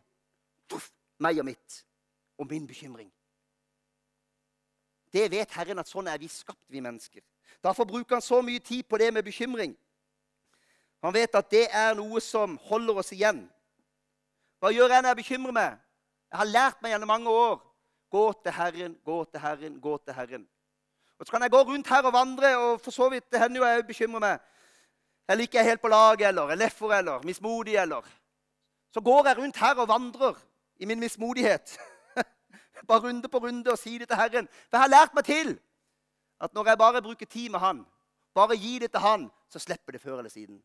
Puff, 0.68 0.90
meg 1.24 1.40
og 1.40 1.48
mitt. 1.48 1.78
Og 2.36 2.50
min 2.50 2.66
bekymring. 2.68 3.08
Det 5.16 5.30
vet 5.32 5.56
Herren 5.56 5.80
at 5.80 5.88
sånn 5.88 6.10
er 6.12 6.20
vi 6.20 6.28
skapt, 6.28 6.60
vi 6.68 6.82
mennesker. 6.84 7.24
Derfor 7.64 7.88
bruker 7.88 8.18
han 8.18 8.26
så 8.26 8.42
mye 8.44 8.60
tid 8.60 8.84
på 8.84 9.00
det 9.00 9.14
med 9.16 9.24
bekymring. 9.24 9.78
Han 11.08 11.16
vet 11.16 11.40
at 11.40 11.48
det 11.56 11.70
er 11.72 11.96
noe 11.96 12.20
som 12.20 12.58
holder 12.68 13.00
oss 13.00 13.14
igjen. 13.16 13.46
Hva 14.60 14.74
gjør 14.76 14.92
jeg 14.92 15.06
når 15.06 15.14
jeg 15.14 15.22
bekymrer 15.22 15.56
meg? 15.56 15.80
Jeg 16.34 16.42
har 16.42 16.52
lært 16.52 16.84
meg 16.84 16.92
gjennom 16.92 17.14
mange 17.14 17.32
år 17.32 17.64
Gå 18.12 18.26
til 18.44 18.54
Herren, 18.54 19.00
gå 19.04 19.24
til 19.24 19.40
Herren, 19.40 19.80
gå 19.82 19.98
til 19.98 20.14
Herren. 20.14 20.46
Og 21.20 21.26
Så 21.26 21.32
kan 21.32 21.42
jeg 21.42 21.52
gå 21.52 21.62
rundt 21.62 21.88
her 21.88 22.04
og 22.04 22.14
vandre, 22.14 22.58
og 22.58 22.82
for 22.82 22.92
så 22.92 23.10
vidt 23.10 23.32
det 23.32 23.40
hender 23.40 23.62
jo 23.62 23.66
jeg 23.66 23.88
bekymrer 23.88 24.20
meg. 24.20 24.40
Eller 25.30 25.42
ikke 25.42 25.60
er 25.60 25.64
helt 25.64 25.82
på 25.82 25.88
lag, 25.88 26.22
eller 26.22 26.52
er 26.52 26.56
leffer, 26.56 26.92
eller 26.94 27.24
mismodig, 27.24 27.76
eller 27.76 28.02
Så 28.94 29.02
går 29.02 29.28
jeg 29.28 29.38
rundt 29.38 29.58
her 29.58 29.76
og 29.76 29.88
vandrer 29.88 30.34
i 30.78 30.86
min 30.86 31.00
mismodighet. 31.00 31.80
bare 32.88 33.00
runde 33.00 33.30
på 33.30 33.38
runde 33.38 33.72
og 33.72 33.78
si 33.78 33.98
det 33.98 34.08
til 34.08 34.18
Herren. 34.18 34.48
For 34.48 34.78
jeg 34.78 34.80
har 34.80 34.88
lært 34.88 35.14
meg 35.14 35.26
til 35.26 35.60
at 36.40 36.54
når 36.54 36.68
jeg 36.68 36.78
bare 36.78 37.02
bruker 37.02 37.26
tid 37.26 37.50
med 37.50 37.60
Han, 37.60 37.86
bare 38.34 38.58
gi 38.58 38.80
det 38.80 38.92
til 38.92 39.00
Han, 39.00 39.32
så 39.50 39.60
slipper 39.60 39.92
det 39.92 40.02
før 40.02 40.18
eller 40.18 40.30
siden. 40.30 40.64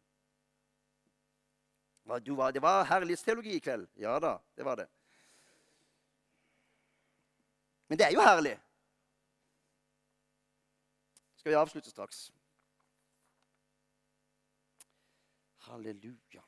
Det 2.19 2.63
var 2.63 2.85
herlighetsteologi 2.85 3.51
i 3.51 3.59
kveld. 3.59 3.87
Ja 3.97 4.19
da, 4.19 4.37
det 4.57 4.65
var 4.65 4.75
det. 4.75 4.87
Men 7.89 7.99
det 7.99 8.07
er 8.07 8.11
jo 8.11 8.21
herlig. 8.21 8.59
Skal 11.41 11.51
vi 11.51 11.57
avslutte 11.57 11.91
straks? 11.91 12.33
Halleluja. 15.57 16.43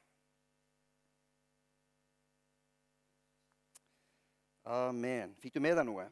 Amen. 4.64 5.32
Fikk 5.40 5.54
du 5.56 5.62
med 5.64 5.78
deg 5.80 5.88
noe? 5.88 6.04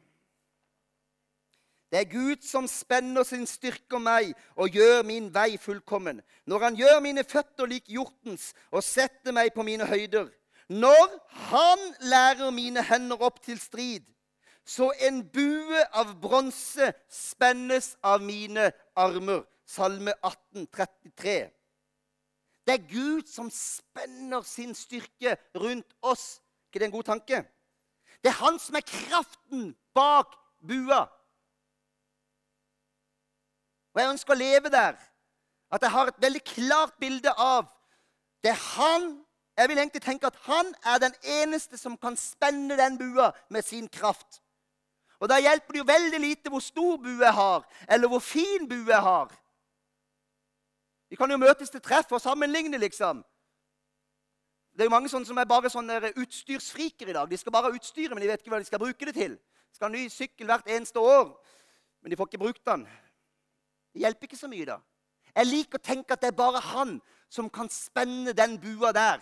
Det 1.93 1.99
er 1.99 2.09
Gud 2.09 2.41
som 2.41 2.65
spenner 2.71 3.21
sin 3.27 3.45
styrke 3.45 3.99
om 3.99 4.07
meg 4.09 4.31
og 4.57 4.73
gjør 4.73 5.05
min 5.05 5.29
vei 5.29 5.59
fullkommen. 5.61 6.23
Når 6.49 6.65
han 6.65 6.81
gjør 6.81 7.03
mine 7.05 7.21
føtter 7.21 7.69
lik 7.69 7.85
hjortens 7.85 8.49
og 8.71 8.81
setter 8.81 9.35
meg 9.35 9.53
på 9.53 9.61
mine 9.67 9.85
høyder. 9.85 10.33
Når 10.73 11.19
han 11.51 11.85
lærer 12.01 12.49
mine 12.49 12.81
hender 12.89 13.21
opp 13.29 13.43
til 13.45 13.61
strid 13.61 14.09
så 14.65 14.91
en 15.07 15.23
bue 15.33 15.81
av 15.97 16.13
bronse 16.21 16.91
spennes 17.09 17.95
av 18.03 18.21
mine 18.21 18.71
armer. 18.95 19.43
Salme 19.65 20.13
18, 20.21 20.67
33. 20.67 21.35
Det 22.67 22.73
er 22.73 22.87
Gud 22.89 23.27
som 23.27 23.49
spenner 23.53 24.43
sin 24.45 24.75
styrke 24.75 25.37
rundt 25.55 25.95
oss. 26.01 26.41
ikke 26.67 26.79
det 26.79 26.85
en 26.85 26.91
god 26.91 27.03
tanke? 27.03 27.43
Det 28.23 28.29
er 28.29 28.43
han 28.43 28.59
som 28.59 28.75
er 28.75 28.85
kraften 28.85 29.71
bak 29.95 30.35
bua. 30.59 31.07
Og 33.93 34.01
jeg 34.01 34.11
ønsker 34.11 34.35
å 34.35 34.39
leve 34.39 34.69
der. 34.69 34.99
At 35.71 35.81
jeg 35.81 35.91
har 35.91 36.07
et 36.11 36.21
veldig 36.21 36.43
klart 36.43 36.97
bilde 36.99 37.31
av 37.37 37.69
det 38.43 38.51
er 38.51 38.61
han 38.77 39.25
Jeg 39.57 39.69
vil 39.69 39.77
egentlig 39.77 40.01
tenke 40.01 40.25
at 40.27 40.37
han 40.47 40.69
er 40.87 40.97
den 40.97 41.13
eneste 41.27 41.77
som 41.77 41.97
kan 41.99 42.15
spenne 42.17 42.77
den 42.79 42.95
bua 42.97 43.31
med 43.49 43.61
sin 43.67 43.89
kraft. 43.91 44.39
Og 45.21 45.29
Da 45.29 45.37
hjelper 45.37 45.71
det 45.71 45.79
jo 45.79 45.85
veldig 45.85 46.19
lite 46.19 46.49
hvor 46.49 46.59
stor 46.59 46.97
bue 46.97 47.21
jeg 47.21 47.33
har, 47.33 47.65
eller 47.89 48.09
hvor 48.09 48.19
fin 48.19 48.67
bue 48.69 48.89
jeg 48.89 49.01
har. 49.01 49.29
Vi 51.09 51.15
kan 51.15 51.31
jo 51.31 51.37
møtes 51.37 51.69
til 51.69 51.81
treff 51.81 52.11
og 52.11 52.21
sammenligne, 52.21 52.77
liksom. 52.77 53.21
Det 54.73 54.81
er 54.81 54.89
jo 54.89 54.89
Mange 54.89 55.09
som 55.09 55.37
er 55.37 55.45
bare 55.45 55.69
sånne 55.69 56.13
utstyrsfriker 56.17 57.11
i 57.11 57.13
dag. 57.13 57.29
De 57.29 57.37
skal 57.37 57.51
bare 57.51 57.69
ha 57.69 57.75
utstyret, 57.75 58.15
men 58.15 58.23
de 58.23 58.31
vet 58.31 58.41
ikke 58.41 58.53
hva 58.53 58.59
de 58.63 58.69
skal 58.69 58.79
bruke 58.79 59.05
det 59.05 59.13
til. 59.13 59.35
De 59.35 59.75
skal 59.75 59.89
ha 59.89 59.93
ny 59.93 60.07
sykkel 60.09 60.47
hvert 60.49 60.71
eneste 60.71 60.99
år, 60.99 61.35
men 62.01 62.11
de 62.11 62.17
får 62.17 62.31
ikke 62.31 62.41
brukt 62.41 62.65
den. 62.65 62.87
Det 63.93 64.01
hjelper 64.01 64.29
ikke 64.29 64.39
så 64.39 64.47
mye, 64.47 64.65
da. 64.65 64.79
Jeg 65.35 65.47
liker 65.51 65.77
å 65.77 65.85
tenke 65.85 66.15
at 66.15 66.23
det 66.23 66.31
er 66.31 66.39
bare 66.39 66.63
han 66.71 66.97
som 67.29 67.49
kan 67.49 67.69
spenne 67.69 68.33
den 68.33 68.57
bua 68.59 68.91
der. 68.95 69.21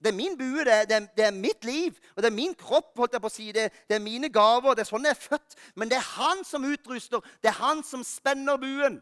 Det 0.00 0.12
er 0.12 0.16
min 0.16 0.38
bue, 0.38 0.64
det 0.64 0.72
er, 0.72 0.84
det, 1.16 1.24
er, 1.24 1.30
mitt 1.30 1.64
liv, 1.64 1.94
og 2.16 2.22
det 2.22 2.30
er 2.30 2.34
min 2.34 2.54
kropp. 2.54 2.92
holdt 2.96 3.12
jeg 3.12 3.20
på 3.20 3.30
å 3.30 3.32
si, 3.32 3.46
det, 3.52 3.70
det, 3.88 3.96
er 3.96 4.02
mine 4.04 4.28
gaver. 4.28 4.74
Det 4.76 4.84
er 4.84 4.90
sånn 4.90 5.08
jeg 5.08 5.16
er 5.16 5.22
født. 5.22 5.56
Men 5.74 5.88
det 5.88 5.96
er 5.96 6.10
han 6.16 6.44
som 6.44 6.64
utruster. 6.68 7.24
Det 7.40 7.48
er 7.48 7.56
han 7.62 7.80
som 7.84 8.04
spenner 8.04 8.60
buen. 8.60 9.00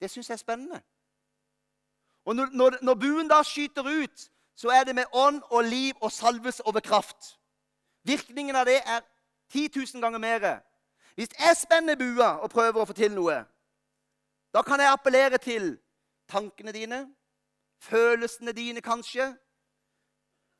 Det 0.00 0.08
syns 0.10 0.30
jeg 0.30 0.38
er 0.38 0.40
spennende. 0.40 0.80
Og 2.24 2.36
når, 2.36 2.48
når, 2.52 2.78
når, 2.82 2.94
buen 2.94 3.28
da 3.28 3.42
skyter 3.44 3.84
ut, 3.84 4.24
så 4.56 4.72
er 4.72 4.88
det 4.88 4.94
med 4.96 5.12
ånd 5.12 5.42
og 5.50 5.64
liv 5.64 5.94
og 6.00 6.12
salves 6.12 6.60
over 6.64 6.80
kraft. 6.80 7.36
Virkningen 8.04 8.56
av 8.56 8.66
det 8.68 8.80
er 8.80 9.04
10 9.52 9.68
000 9.76 10.02
ganger 10.02 10.18
mer. 10.18 10.48
Hvis 11.14 11.32
jeg 11.36 11.56
spenner 11.56 11.96
bua 12.00 12.38
og 12.40 12.50
prøver 12.50 12.80
å 12.80 12.88
få 12.88 12.96
til 12.96 13.12
noe, 13.12 13.42
da 14.54 14.62
kan 14.64 14.80
jeg 14.80 14.92
appellere 14.92 15.38
til 15.38 15.74
tankene 16.28 16.72
dine, 16.72 17.04
følelsene 17.82 18.52
dine 18.56 18.80
kanskje 18.80 19.30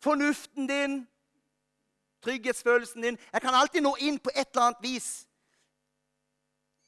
fornuften 0.02 0.68
din, 0.68 1.08
trygghetsfølelsen 2.22 3.02
din. 3.02 3.18
Jeg 3.32 3.40
kan 3.40 3.54
alltid 3.54 3.80
nå 3.80 3.96
inn 4.00 4.18
på 4.18 4.30
et 4.34 4.48
eller 4.52 4.66
annet 4.66 4.82
vis 4.82 5.10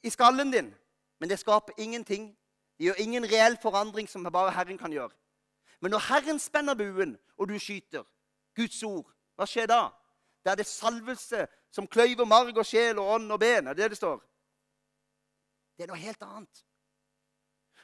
i 0.03 0.09
skallen 0.09 0.51
din. 0.51 0.73
Men 1.19 1.29
det 1.29 1.39
skaper 1.39 1.73
ingenting. 1.77 2.37
Det 2.77 2.85
gjør 2.85 2.99
ingen 2.99 3.25
reell 3.25 3.57
forandring 3.61 4.09
som 4.09 4.23
bare 4.23 4.51
Herren 4.51 4.77
kan 4.77 4.91
gjøre. 4.91 5.13
Men 5.81 5.91
når 5.91 5.99
Herren 5.99 6.39
spenner 6.39 6.73
buen, 6.73 7.17
og 7.37 7.47
du 7.49 7.59
skyter 7.59 8.03
Guds 8.55 8.83
ord, 8.83 9.09
hva 9.35 9.47
skjer 9.49 9.67
da? 9.67 9.89
Det 10.43 10.51
er 10.51 10.59
det 10.59 10.67
salvelse 10.67 11.47
som 11.71 11.87
kløyver 11.87 12.25
marg 12.25 12.57
og 12.57 12.65
sjel 12.65 12.99
og 12.99 13.15
ånd 13.15 13.31
og 13.31 13.39
ben. 13.39 13.65
Det 13.65 13.71
Er 13.71 13.73
det 13.73 13.89
det 13.91 13.97
står? 13.97 14.19
Det 15.77 15.83
er 15.83 15.87
noe 15.87 15.97
helt 15.97 16.21
annet. 16.21 16.63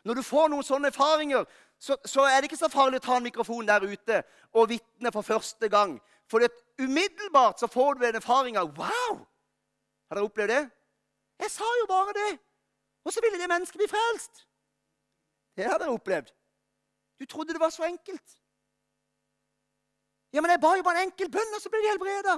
Når 0.03 0.19
du 0.19 0.23
får 0.23 0.49
noen 0.49 0.65
sånne 0.65 0.91
erfaringer, 0.91 1.45
så, 1.79 1.95
så, 2.05 2.25
er 2.27 2.39
det 2.39 2.49
ikke 2.49 2.59
så 2.59 2.69
farlig 2.71 2.99
å 2.99 3.05
ta 3.05 3.17
en 3.17 3.25
mikrofon 3.27 3.67
der 3.67 3.85
ute 3.87 4.21
og 4.53 4.69
vitne 4.71 5.11
for 5.15 5.25
første 5.25 5.69
gang. 5.71 5.97
For 6.29 6.43
umiddelbart 6.79 7.59
så 7.59 7.67
får 7.71 7.99
du 7.99 8.05
en 8.07 8.19
erfaring 8.19 8.59
av 8.59 8.73
Wow! 8.77 9.21
Har 10.09 10.17
dere 10.17 10.27
opplevd 10.27 10.51
det? 10.51 10.63
Jeg 11.39 11.51
sa 11.53 11.69
jo 11.81 11.87
bare 11.89 12.15
det! 12.17 12.33
Og 13.07 13.13
så 13.13 13.23
ville 13.23 13.39
det 13.39 13.47
mennesket 13.49 13.79
bli 13.79 13.87
frelst. 13.87 14.43
Det 15.55 15.67
har 15.67 15.79
dere 15.79 15.95
opplevd. 15.95 16.33
Du 17.19 17.25
trodde 17.25 17.53
det 17.53 17.61
var 17.61 17.69
så 17.69 17.83
enkelt. 17.83 18.35
Ja, 20.33 20.41
men 20.41 20.51
jeg 20.51 20.61
ba 20.61 20.75
jo 20.77 20.83
bare 20.85 21.01
en 21.01 21.09
enkel 21.09 21.31
bønn, 21.31 21.55
og 21.55 21.61
så 21.61 21.71
ble 21.71 21.81
de 21.83 21.89
helbreda. 21.89 22.35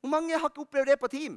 Hvor 0.00 0.10
mange 0.10 0.38
har 0.38 0.48
ikke 0.48 0.64
opplevd 0.64 0.90
det 0.90 0.98
på 1.00 1.10
team? 1.12 1.36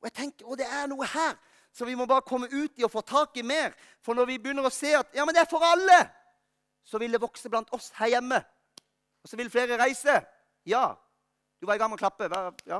Og 0.00 0.08
jeg 0.10 0.14
tenker, 0.20 0.46
å, 0.46 0.56
det 0.58 0.68
er 0.68 0.86
noe 0.90 1.08
her 1.08 1.34
så 1.74 1.84
vi 1.84 1.96
må 1.98 2.06
bare 2.06 2.22
komme 2.22 2.46
ut 2.52 2.78
i 2.78 2.84
og 2.86 2.90
få 2.92 3.00
tak 3.02 3.36
i 3.36 3.42
mer. 3.42 3.74
For 4.02 4.14
når 4.14 4.28
vi 4.30 4.38
begynner 4.38 4.66
å 4.66 4.70
se 4.72 4.92
at 4.94 5.10
ja, 5.14 5.24
men 5.26 5.34
det 5.34 5.42
er 5.42 5.50
for 5.50 5.64
alle, 5.66 5.96
så 6.86 7.00
vil 7.02 7.12
det 7.12 7.22
vokse 7.22 7.50
blant 7.50 7.72
oss 7.74 7.90
her 7.98 8.12
hjemme. 8.14 8.38
Og 9.24 9.30
så 9.30 9.36
vil 9.40 9.50
flere 9.50 9.78
reise. 9.80 10.20
Ja. 10.66 10.92
Du 11.58 11.66
var 11.66 11.74
i 11.74 11.82
gang 11.82 11.90
med 11.90 11.98
å 11.98 12.04
klappe. 12.04 12.28
Ja. 12.68 12.78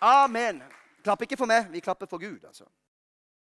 Amen. 0.00 0.62
Klapp 1.06 1.22
ikke 1.22 1.38
for 1.38 1.46
meg, 1.46 1.70
vi 1.70 1.84
klapper 1.84 2.10
for 2.10 2.18
Gud. 2.18 2.42
altså. 2.44 2.66